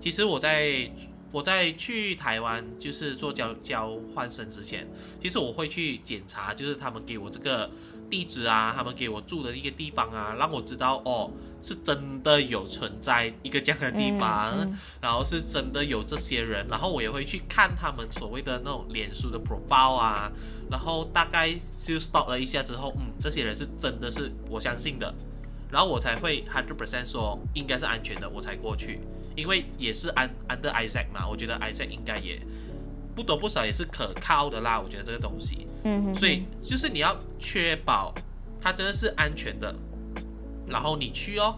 [0.00, 0.90] 其实我在
[1.32, 4.86] 我在去台湾就是做交交换生之前，
[5.22, 7.70] 其实我会去检查，就是他们给我这个
[8.10, 11.30] 地址啊，他们给我住的一个地方啊，让我知道哦。
[11.66, 14.54] 是真的有存在一个这样的地方，
[15.00, 20.30] 然后是真的有这些人，然后我也会去看他们所谓的那种脸书的 profile 啊，
[20.70, 21.52] 然后大概
[21.84, 25.12] 就 stop 了一下之后，嗯，这些人是真的是我相信的，
[25.68, 29.00] 然后我才会 hundred percent 说应该是安全的，我才过去，
[29.34, 32.40] 因为也是安安的 Isaac 嘛，我觉得 Isaac 应该也
[33.16, 38.14] 不多不少也是可靠的啦，我觉得这个东西，嗯，所以就是你要确保
[38.60, 39.74] 它真的是安全的。
[40.68, 41.56] 然后你去哦，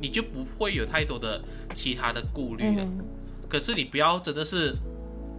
[0.00, 1.40] 你就不会有太多的
[1.74, 2.86] 其他的顾虑了。
[3.48, 4.74] 可是你不要真的是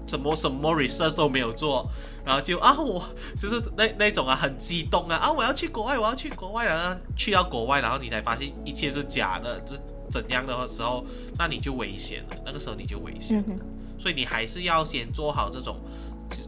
[0.08, 1.90] 什么什么 research 都没有做，
[2.26, 3.04] 然后就啊我
[3.40, 9.76] 就是那那种啊很激动啊啊我要去国外我要去国外啊去到国外然后你才发现一切是假的这
[10.10, 11.06] 怎样的时候
[11.38, 13.56] 那你就危险了，那个时候你就危险了。
[13.98, 15.80] 所以你还是要先做好这种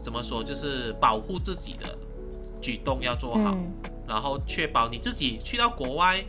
[0.02, 1.96] 怎么说，就是保护自己的
[2.60, 3.56] 举动要做好，
[4.06, 6.24] 然后确保你自己去到国外，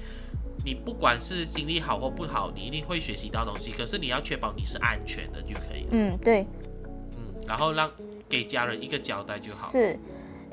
[0.64, 3.72] 你不管是经历好或不好，你一定会学习到东西。
[3.72, 5.90] 可是你要确保你是安全的就可以了。
[5.92, 6.46] 嗯，对。
[6.84, 7.92] 嗯，然后让
[8.28, 9.70] 给家人一个交代就好。
[9.72, 10.00] 是。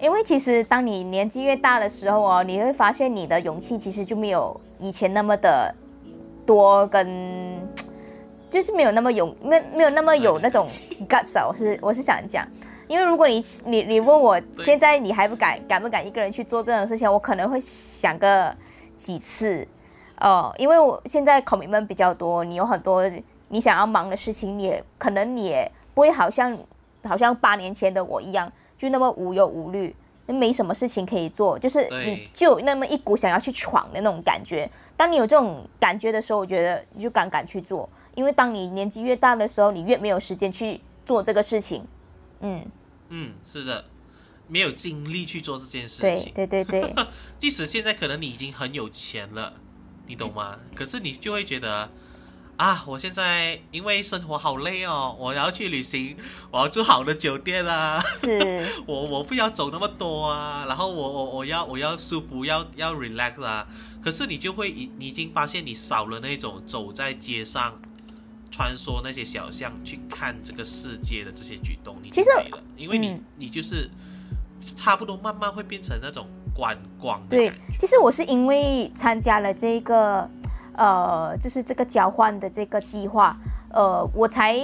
[0.00, 5.72] 因为其实当你年纪越大的时候哦，你会发现你的勇气其实就没有以前那么的
[6.44, 7.06] 多，跟
[8.50, 10.68] 就是没有那么勇，没没有那么有那种
[11.08, 11.46] guts 啊。
[11.46, 12.44] 我是我是想讲，
[12.92, 18.54] 因为如果你你你问我现在你还不敢敢不敢一个人去做这种事情，我可能会想个
[18.94, 19.66] 几次
[20.20, 23.10] 哦，因为我现在 commitment 比较多，你有很多
[23.48, 26.58] 你想要忙的事情，你也可能你也不会好像
[27.04, 28.52] 好像八年前的我一样。
[28.76, 34.68] 就那么无忧无虑，没什么事情可以做，就是你就那么一股想要去闯的那种感觉。
[34.98, 41.86] 当你有这种感觉的时候，我觉得你就敢敢去做，因为当你年纪越大的时候，你越没有时间去做这个事情。
[42.40, 42.60] 嗯
[43.14, 43.84] 嗯，是的，
[44.48, 46.32] 没有精力去做这件事情。
[46.34, 46.94] 对对对对，
[47.38, 49.52] 即使现在可能你已经很有钱了，
[50.06, 50.58] 你懂吗？
[50.74, 51.90] 可是你就会觉得。
[52.58, 52.84] 啊！
[52.86, 56.16] 我现在因为生活好累哦，我要去旅行，
[56.52, 57.98] 我要住好的酒店啊。
[58.00, 63.66] 是， 我我不要走那么多啊，然后我我我要我要舒服，要要 relax 啊。
[64.04, 67.80] 可是你就会已你已经发现你少了那种走在街上
[68.52, 73.90] 穿梭那些小巷去看这个世界的这些举动，你其实没了，因为你你就是
[74.76, 77.52] 差不多慢慢会变成那种观光的对。
[77.76, 80.30] 其实我是因为参加了这个。
[80.74, 83.36] 呃，就是这个交换的这个计划，
[83.68, 84.56] 呃，我才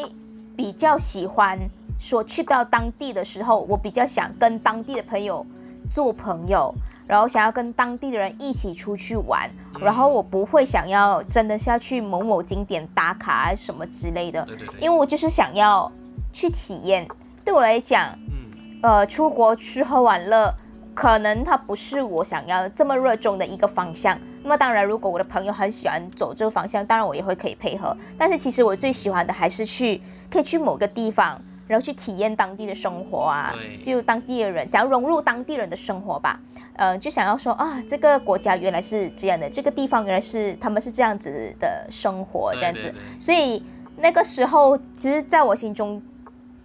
[0.57, 1.59] 比较喜欢
[2.01, 5.45] 说去到当地的时候，我比较想跟当地的朋友
[5.87, 6.75] 做朋友，
[7.09, 14.47] 然后想要跟当地的人一起出去玩，然后我不会想要真的是要去某某景点打卡什么之类的，
[14.81, 15.91] 因为我就是想要
[16.33, 17.09] 去体验。
[17.45, 20.55] 对我来讲，嗯，呃，出国吃喝玩乐。
[20.95, 24.19] 可能它不是我想要这么热衷的一个方向。
[24.43, 27.97] 那么当然，如果我的朋友很喜欢走这个方向，当然我也会可以配合。
[28.19, 36.41] 但是其实我最喜欢的还是去，可以去某个地方，然后去体验当地的生活啊，就当地的人，想要融入当地人的生活吧。
[36.79, 42.95] 呃，就想要说啊，这个国家原来是这样的，这个地方原来是他们是这样子的生活这样子。
[43.21, 43.63] 所以
[43.99, 46.01] 那个时候，其实在我心中。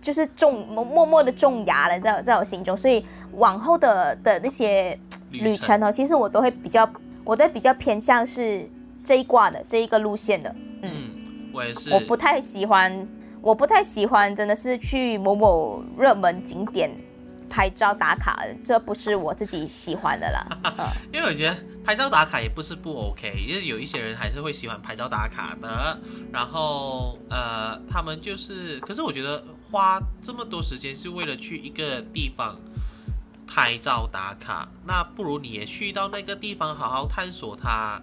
[0.04, 5.00] 就是种默默默的种芽了，在在我心中，所以往后的的那些
[5.32, 6.86] 旅程哦，其实我都会比较，
[7.24, 8.70] 我都比较偏向是
[9.02, 10.54] 这一挂的这一个路线的。
[10.82, 10.92] 嗯，
[11.54, 11.90] 我也是。
[11.94, 13.08] 我不太喜欢，
[13.42, 16.92] 我不太喜欢，真的是去某某热门景点。
[17.54, 20.44] 拍照打卡，这不是我自己喜欢的啦。
[21.14, 26.00] 因为我觉得拍照打卡也不是不 OK，因为有一些人还是会喜欢拍照打卡的。
[26.32, 32.60] 然后呃，他们就是，可是我觉得花这么多时间是为了去一个地方
[33.46, 38.02] 拍照打卡，那不如你也去到那个地方好好探索它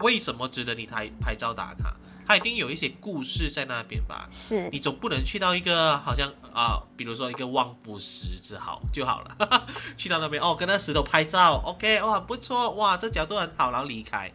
[0.00, 1.96] 为什么值得你拍拍照打卡。
[2.30, 4.28] 它一定有一些故事在那边吧？
[4.30, 9.66] 是你总不能去到一个好像啊，比如说一个旺夫石之好就好了，
[9.98, 14.32] 去到那边哦，跟那石头拍照，OK，哇，不错，哇，这角度很好，然后离开。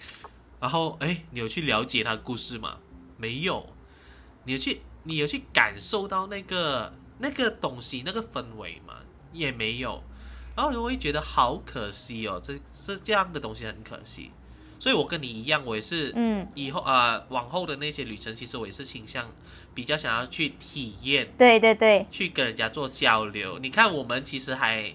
[0.60, 2.80] 然后哎，你有去了解它的故事吗？
[3.16, 3.66] 没有。
[4.44, 8.96] 你有去，你有去感受到那个那个东西那个氛围吗？
[9.32, 10.04] 也没有。
[10.54, 14.32] 然后我会觉得好可惜哦，这是这样的东西很可惜。
[14.80, 19.32] 所以，我跟你一样，我也是，嗯，以后呃，往后的那些旅程，其实我也是倾向
[19.74, 23.58] 比较想要去体验，对对对，去跟人家做交流。
[23.60, 24.94] 你看，我们其实还，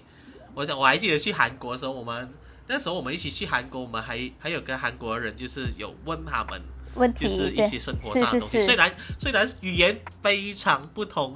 [0.53, 2.33] 我想我还记得去韩国的时候，我们
[2.67, 6.61] 那时候我们一起去韩国，我们还还有跟韩国人就是有问他们
[6.95, 11.35] 问题，就是一些生活上的东西，虽然虽然语言非常不同。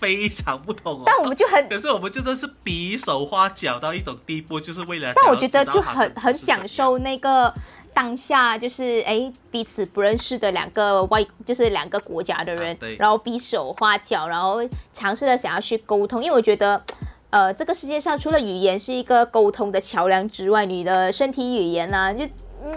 [0.00, 5.12] 非常不同哦，但我们就很，可是我们真的是比手画脚到一种地步，就是为了。
[5.14, 7.52] 但我觉得就很很享受那个
[7.92, 14.58] 当下，就是哎彼此不认识的两个外，就是两个国家的人，然后比手画脚，然后
[14.92, 16.82] 尝试的想要去沟通，因为我觉得，
[17.28, 22.24] 呃，这个世界上除了语言是一个沟通的桥梁之外，你的身体语言呢，就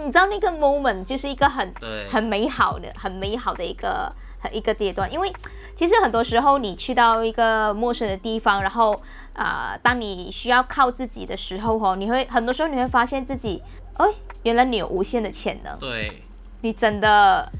[0.04, 1.72] 你知道那个 moment 就是一个很
[2.10, 4.12] 很美好的、很美好的一个
[4.52, 5.32] 一个阶段，因为。
[5.74, 9.00] 其实很多时候，你去到一个陌生的地方，然后
[9.32, 13.62] 啊，当你需要靠自己的时候，哦，你会很多时候你会发现自己，
[13.94, 14.06] 哎，
[14.44, 15.76] 原来你有无限的潜能。
[15.78, 16.22] 对，
[16.60, 17.50] 你真的，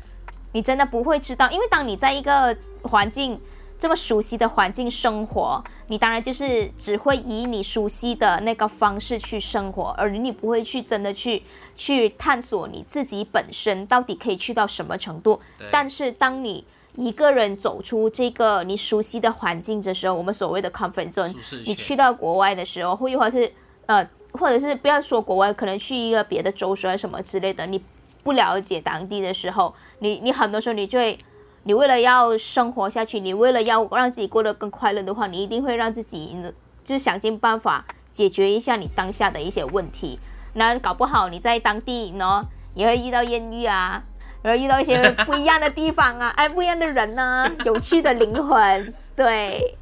[0.52, 3.40] 你真的不会知道，因为当你在一个环境
[3.78, 11.42] 这么熟悉的环境生活，你当然就是只会以你熟悉的那个方式去生活，而你不会去真的去
[11.74, 15.40] 去探索你自己本身到底可以去到什么程度。
[15.72, 16.64] 但是当你
[16.96, 21.34] 一个人走出这个你熟悉的环境的时候，我们所谓的 comfort zone，
[21.66, 23.52] 你去到国外的时候，或或者是
[23.86, 27.82] 呃，或者是不要说国外，可能去一个别的州说什么之类的，你
[28.22, 31.18] 不了解当地的时候，你你很多时候你就会，
[31.64, 36.36] 你为了要生活下去，你为了要让自己过得更快乐的话，你一定会让自己
[36.84, 40.18] 就想尽办法解决一下你当下的一些问题。
[40.54, 44.04] 那搞不好你在当地呢，也会遇到艳遇啊，
[44.44, 49.78] 然后遇到一些不一样的地方啊， 哎，不一样的人呢，有趣的灵魂， 对。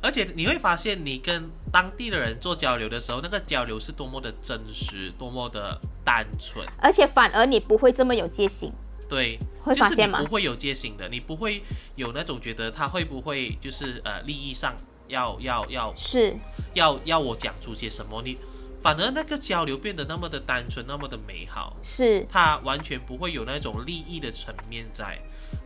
[0.00, 6.66] 而且你会发现，你跟当地的人做交流的时候，那个交流是多么的真实，多么的单纯。
[6.80, 8.72] 而且反而你不会这么有戒心。
[9.06, 10.22] 对，会发现吗？
[10.22, 11.62] 不会有戒心的，你不会
[11.94, 14.74] 有那种觉得他会不会就是呃利益上
[15.08, 16.34] 要要要是
[16.72, 18.38] 要要我讲出些什么你。
[18.82, 22.26] 反而那个交流变得那么的单纯，那么的美好，是。
[22.28, 25.16] 他完全不会有那种利益的层面在，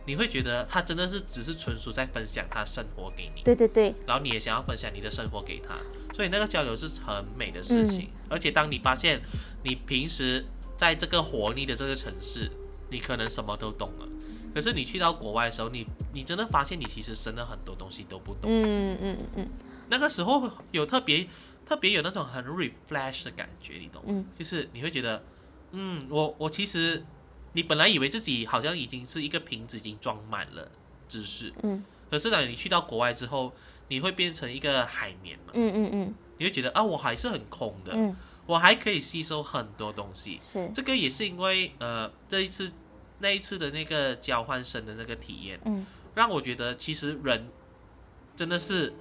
[0.05, 5.75] 你会觉得他真的是只是纯属在分享他生活给你，对对对，然后你也想要分享你的生活给他，
[6.13, 8.09] 所以那个交流是很美的事情。
[8.29, 9.19] 而且当你发现
[9.63, 10.45] 你平时
[10.77, 12.51] 在这个活力的这个城市，
[12.91, 14.07] 你可能什么都懂了，
[14.53, 19.49] 可是你去到国外的时候，你你真的发现你其实真的很多东西都不懂，嗯嗯嗯，
[19.89, 21.27] 那个时候有特别。
[21.67, 24.23] 特别有那种很 refresh 的感觉，你懂吗？
[24.33, 25.21] 就是你会觉得，
[25.71, 27.03] 嗯，我我其实，
[27.51, 30.71] 你本来以为自己好像已经是一个瓶子，已经装满了
[31.09, 33.53] 知识，嗯，可是呢，你去到国外之后，
[33.89, 38.15] 你会变成一个海绵嘛，嗯嗯嗯，你会觉得啊，我还是很空的，嗯，
[38.45, 40.71] 我还可以吸收很多东西，是。
[40.73, 42.71] 这个也是因为呃，这一次
[43.19, 47.49] 那一次的那个交换生的那个体验，嗯，让我觉得其实人
[48.37, 48.93] 真的是，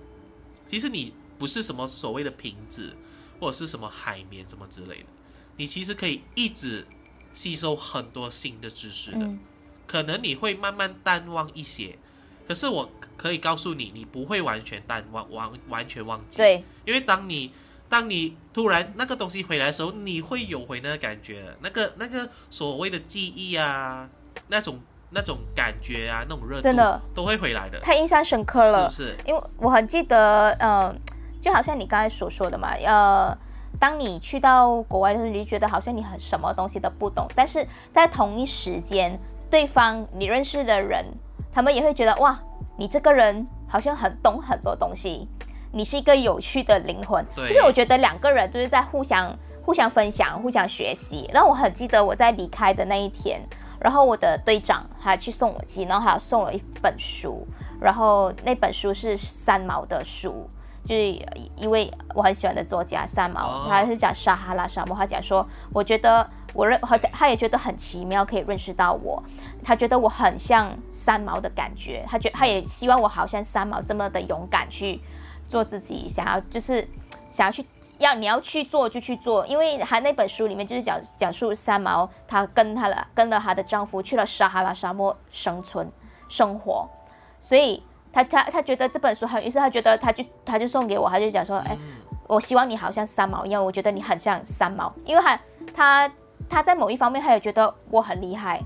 [0.66, 1.14] 其实你。
[1.38, 2.94] 不是什么所谓的瓶子，
[3.40, 5.06] 或者是什么海绵什么之类的，
[5.56, 6.86] 你其实可以一直
[7.34, 9.28] 吸收很多新的知识的。
[9.86, 11.96] 可能你会慢慢淡忘一些，
[12.48, 16.38] 可是我可以告诉你，你不会完全淡忘，完完全忘记。
[16.38, 17.52] 对，因为当你
[17.88, 24.08] 当你突然那个东西回来的时候，你会有回那个感觉，那个那个所谓的记忆啊，
[24.48, 24.80] 那种
[25.10, 27.78] 那种感觉啊，那种热度，真的都会回来的。
[27.78, 29.18] 太印象深刻了，是不是？
[29.24, 30.98] 因为我很记得，嗯。
[31.40, 33.36] 就好像你刚才所说的嘛，呃，
[33.78, 39.18] 当你去到国外的时候，你就觉得好像你很什么东西都不懂，但是在同一时间，
[39.50, 41.04] 对方你认识的人，
[41.52, 42.38] 他们也会觉得哇，
[42.76, 45.28] 你这个人好像很懂很多东西，
[45.72, 47.24] 你是一个有趣的灵魂。
[47.36, 51.30] 就是我觉得两个人就是在互相互相分享、互相学习。
[51.32, 53.40] 然后我很记得我在离开的那一天，
[53.78, 57.46] 然后我的队长还去送我机，然后还送了一本书，
[57.80, 60.48] 然后那本书是三毛的书。
[60.86, 61.02] 就是
[61.56, 64.96] 一位我很喜欢的作家三毛，他是讲撒哈拉沙漠。
[64.96, 69.20] 他讲说，我觉得我认，他他也觉得很奇妙，可以认识到我。
[69.64, 75.00] 他觉得我很像三毛的感觉，他觉他也希望我好像三毛这么的勇敢去
[75.48, 76.88] 做自己，想要就是
[77.32, 77.66] 想要去
[77.98, 79.44] 要你要去做就去做。
[79.46, 85.90] 因为他那本书里面就是讲讲述三毛，她跟她的跟了她的丈夫去了撒哈拉沙漠生存
[86.28, 86.88] 生活，
[87.40, 87.82] 所以。
[88.16, 91.76] 他他他觉得这本书很，于是他觉得他就他就送给我，他就讲说，哎，
[92.26, 95.38] 我希望你好像三毛一样，我觉得你很像三毛，因为他
[95.74, 96.12] 他
[96.48, 98.62] 他在某一方面他也觉得我很厉害，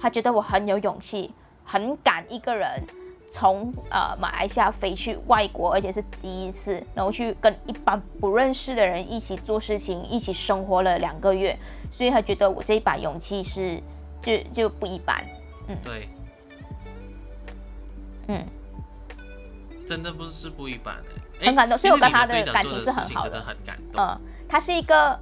[0.00, 1.34] 他觉得我很有勇气，
[1.64, 2.82] 很敢一个人
[3.30, 11.54] 从呃马来西亚飞去外国，而且是第一次，然后去跟一般不认识的人一起做事情，一起生活了两个月，
[11.90, 13.82] 所以他觉得我这一把勇气是
[14.22, 15.22] 就就不一般，
[15.68, 16.08] 嗯，对，
[18.28, 18.46] 嗯。
[19.88, 24.04] 真的不是不一般的，很感动，所以我跟他的感情是很好的，很感动。
[24.04, 25.18] 嗯，他是一个，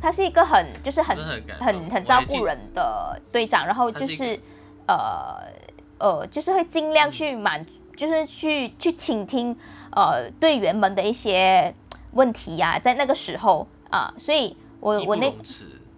[0.00, 1.16] 他是一个很就是很
[1.60, 4.38] 很很照顾人的队长，然后就是
[4.86, 5.36] 呃
[5.98, 7.66] 呃，就是会尽量去满，
[7.96, 9.56] 就是去去倾听
[9.90, 11.74] 呃队员们的一些
[12.12, 15.34] 问题呀，在那个时候啊，所以我我那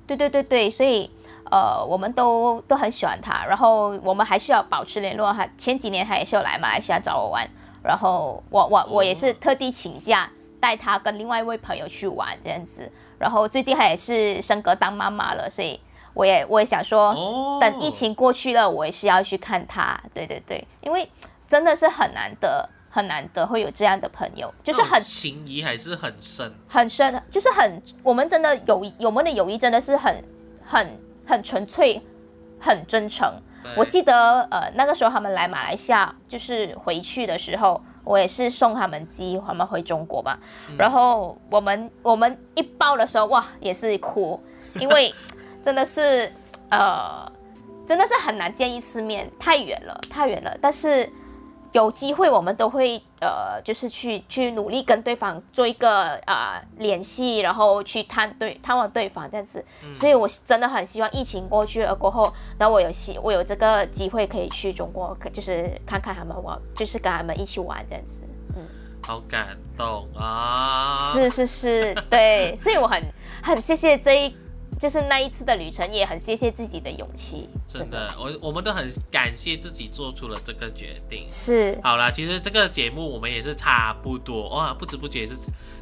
[0.06, 1.10] 对对对对，所以。
[1.54, 5.32] 呃，我们都都很喜欢他，然后我们还是要保持联络。
[5.32, 7.48] 他前几年他也是有来马来西亚找我玩，
[7.80, 10.28] 然后我我我也是特地请假
[10.58, 12.90] 带他跟另外一位朋友去玩这样子。
[13.20, 15.78] 然后最近他也是升格当妈妈了，所以
[16.12, 17.14] 我也我也想说，
[17.60, 19.96] 等疫情过去了，我也是要去看他。
[20.12, 21.08] 对对对，因为
[21.46, 30.12] 真的是很难得，很难得会有这样的朋友，就是很情谊还是很深，很深，就是很我们真的友谊，我们的友谊真的是很
[30.66, 31.04] 很。
[31.26, 32.00] 很纯粹，
[32.60, 33.32] 很真诚。
[33.76, 40.38] 我记得，呃，那个时候他们来马来西亚，就是回去的时候，我也是送他们机，他们回中国嘛。
[40.76, 44.38] 然后我们我们一抱的时候，哇，也是哭，
[44.74, 45.14] 因为
[45.64, 46.30] 真的是，
[46.68, 47.26] 呃，
[47.88, 50.54] 真的是很难见一次面，太远了，太远了。
[50.60, 51.08] 但是
[51.74, 59.64] 有机会，我们都会呃，就是去去努力跟对方做一个呃联系，然后去探对探望对方这样子。
[59.92, 68.22] 所以我真的很希望疫情过去了过后，然后我有希我有这个机会可以去中国，可就是看看他们玩，就是跟他们一起玩这样子。
[68.54, 68.62] 嗯，
[69.02, 71.10] 好感动啊！
[71.12, 73.02] 是是是，对，所以我很
[73.42, 74.36] 很谢谢这一。
[74.84, 77.48] 就是那一次的旅程，也很谢谢自己的勇气。
[77.66, 81.24] 真的，我我们都很感谢自己做出了这个决定。
[81.26, 85.34] 是，好了，其实这个节目我们也是差不多哇，不知不觉也是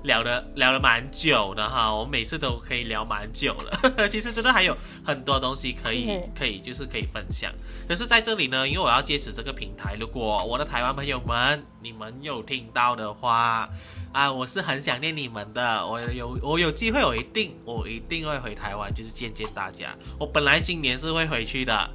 [0.05, 1.93] 聊了聊了蛮久的哈。
[1.93, 7.53] 我们每次都可以聊蛮久了， 其实真的还有很多东西可以可以就是可以分享。
[7.89, 13.69] 可是在这里呢，因为我要借此这个平台，如果我的台湾朋友们你们有听到的话。
[14.13, 15.87] 啊，我是很想念你们的。
[15.87, 19.97] 我有我有机会，我一定我一定会回台湾，就是见见大家。
[20.19, 21.91] 我本来今年是会回去的，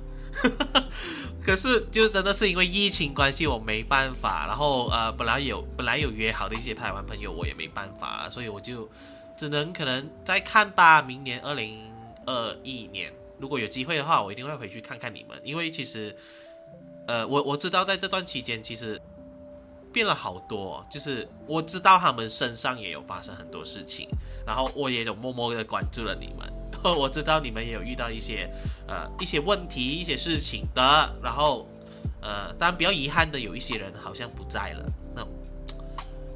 [1.45, 4.47] 可是就真的是因为疫情关系，我没办法。
[4.47, 8.89] 然后呃，本来有本来有约好的一些台湾朋友，我也没办法，所以我就
[9.37, 11.03] 只能可能再看吧。
[11.03, 11.93] 明年二零
[12.25, 15.39] 二一年，如果有机会的话，我一定会回去看看你们。
[15.43, 16.15] 因为其实
[17.05, 18.99] 呃，我我知道在这段期间，其实。
[19.97, 24.07] 变了好多，就是我知道他们身上也有发生很多事情，
[24.45, 26.47] 然后我也有默默的关注了你们。
[26.83, 28.47] 我知道你们也有遇到一些
[28.87, 31.67] 呃一些问题、一些事情的，然后
[32.21, 34.85] 呃，当然比较遗憾的，有一些人好像不在了。
[35.15, 35.25] 那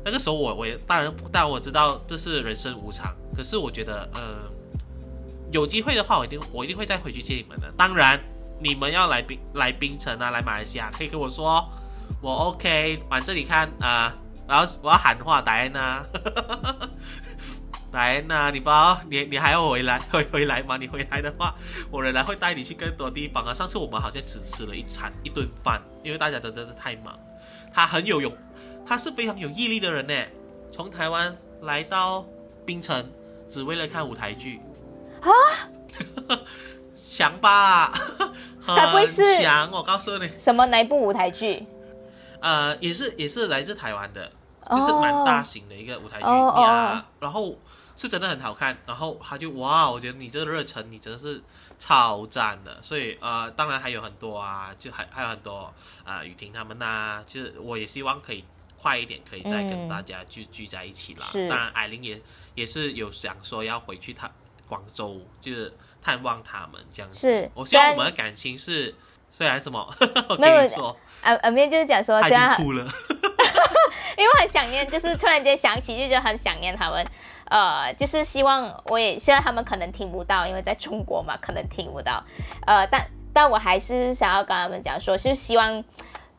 [0.03, 4.49] 那个时候我我也当然当然我知道这是人生无常，可是我觉得呃
[5.51, 7.72] 有机会的话，我一定我一定会再回去见你们的。
[7.78, 8.20] 当然
[8.59, 11.64] 你们要来冰来冰城啊，来马来西亚可以跟我说。
[12.20, 14.16] 我 OK，反正你看啊，
[14.47, 16.03] 我要我要喊话，戴安娜，
[17.91, 18.70] 戴安娜，你不
[19.09, 20.78] 你你还要回来 回回来吗？
[20.78, 21.55] 你回来的话，
[21.89, 23.53] 我仍然会带你去更多地方啊。
[23.53, 27.18] 上次我们好像只吃了一餐一顿饭，因为大家都真是太忙。
[27.74, 28.32] 他很有勇，
[28.86, 30.14] 他是非常有毅力的人呢。
[30.72, 32.26] 从台湾来到
[32.66, 33.09] 槟城，
[33.49, 34.62] 只为了看舞台剧
[35.22, 35.30] 啊，
[36.95, 37.93] 强吧？
[38.68, 39.70] 该不会是强？
[39.72, 41.66] 我告诉你，什么哪一部舞台剧？
[42.41, 44.31] 呃，也是也是来自台湾的，
[44.69, 47.57] 就是蛮大型的一个舞台剧呀，然后
[47.95, 51.41] 是真的很好看，然后他就哇，我觉得你这个热忱，你真的是
[51.77, 55.71] 超赞的，所以呃，当然还有很多啊，就还还有很多
[56.03, 58.43] 啊，雨婷他们呐，就是我也希望可以
[58.77, 61.25] 快一点，可以再跟大家聚聚在一起啦。
[61.47, 62.19] 当然，艾琳也
[62.55, 64.29] 也是有想说要回去他
[64.67, 65.71] 广州，就是
[66.01, 67.19] 探望他们这样子。
[67.19, 68.95] 是，我希望我们的感情是
[69.31, 69.87] 虽然什么，
[70.29, 70.97] 我跟你说。
[71.24, 72.84] 耳耳边就是讲说，虽然哭了，
[74.17, 77.05] 因为很想念，就是突然间想起，就觉得很想念他们。
[77.45, 82.24] 呃，就是希望我也，虽然他们可能听不到，因为在中国嘛，可能听不到。
[82.65, 85.84] 呃，但但我还是想要跟他们讲说，就是希望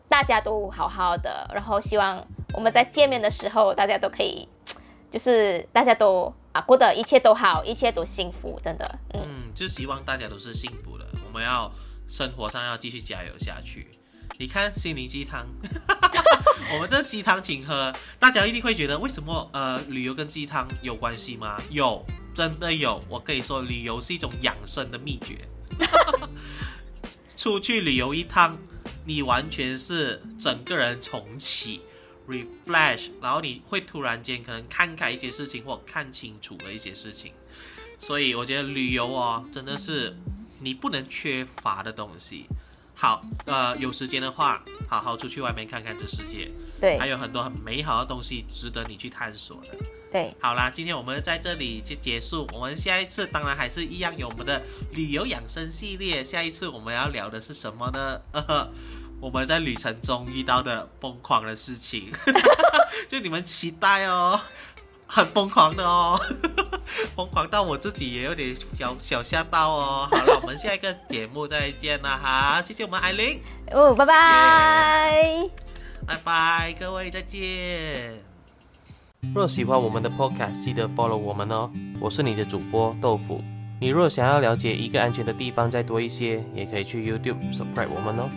[0.08, 4.48] 大家都好好的，然后希望我们在见面的时候，大家都可以，
[5.10, 8.98] 就是大家都啊过得一切都好，一切都幸福，真的。
[9.12, 11.70] 嗯，就希望大家都是幸福的，我们要
[12.08, 13.98] 生活上要继续加油下去。
[14.38, 15.46] 你看心灵鸡汤，
[16.74, 21.60] 我们这鸡汤请喝，大家一定会觉得为什么呃旅游跟鸡汤有关系吗？
[21.70, 22.04] 有，
[22.34, 23.04] 真的有。
[23.08, 25.46] 我可以说，旅游是一种养生的秘诀。
[27.36, 28.58] 出去旅游一趟，
[29.04, 31.80] 你完全是整个人重启
[32.26, 37.32] ，refresh，然后你会突然间可能看开一些事情或看清楚了一些事情。
[37.98, 40.16] 所以我觉得旅游哦，真的是
[40.60, 42.46] 你不能缺乏的东西。
[43.02, 46.48] 好，呃，有时间的话，好好出去外面看看这世界，
[46.80, 49.76] 对，还有很多很美好的东西值得你去探索的。
[50.12, 58.20] 对，好啦，今天我们在这里就结束，我们下一次当然还是一样有我们的旅游养生系列，下一次我们要聊的是什么呢？
[58.34, 58.70] 呃
[59.20, 62.08] 我们在旅程中遇到的疯狂的事情，
[63.10, 64.40] 就你们期待哦。
[65.14, 66.18] 很疯狂的哦，
[67.14, 70.08] 疯狂到我自己也有点小小吓到哦。
[70.10, 73.38] 好了，我们下一个节目再见了哈，谢谢我们艾琳
[73.72, 75.50] 哦，拜拜，
[76.06, 78.18] 拜拜，各位再见。
[79.34, 81.70] 若喜欢我们的 podcast，记得 follow 我们哦。
[82.00, 83.44] 我是你的主播豆腐。
[83.80, 88.30] 你若想要了解一个安全的地方再多一些，也可以去 YouTube subscribe 我们哦。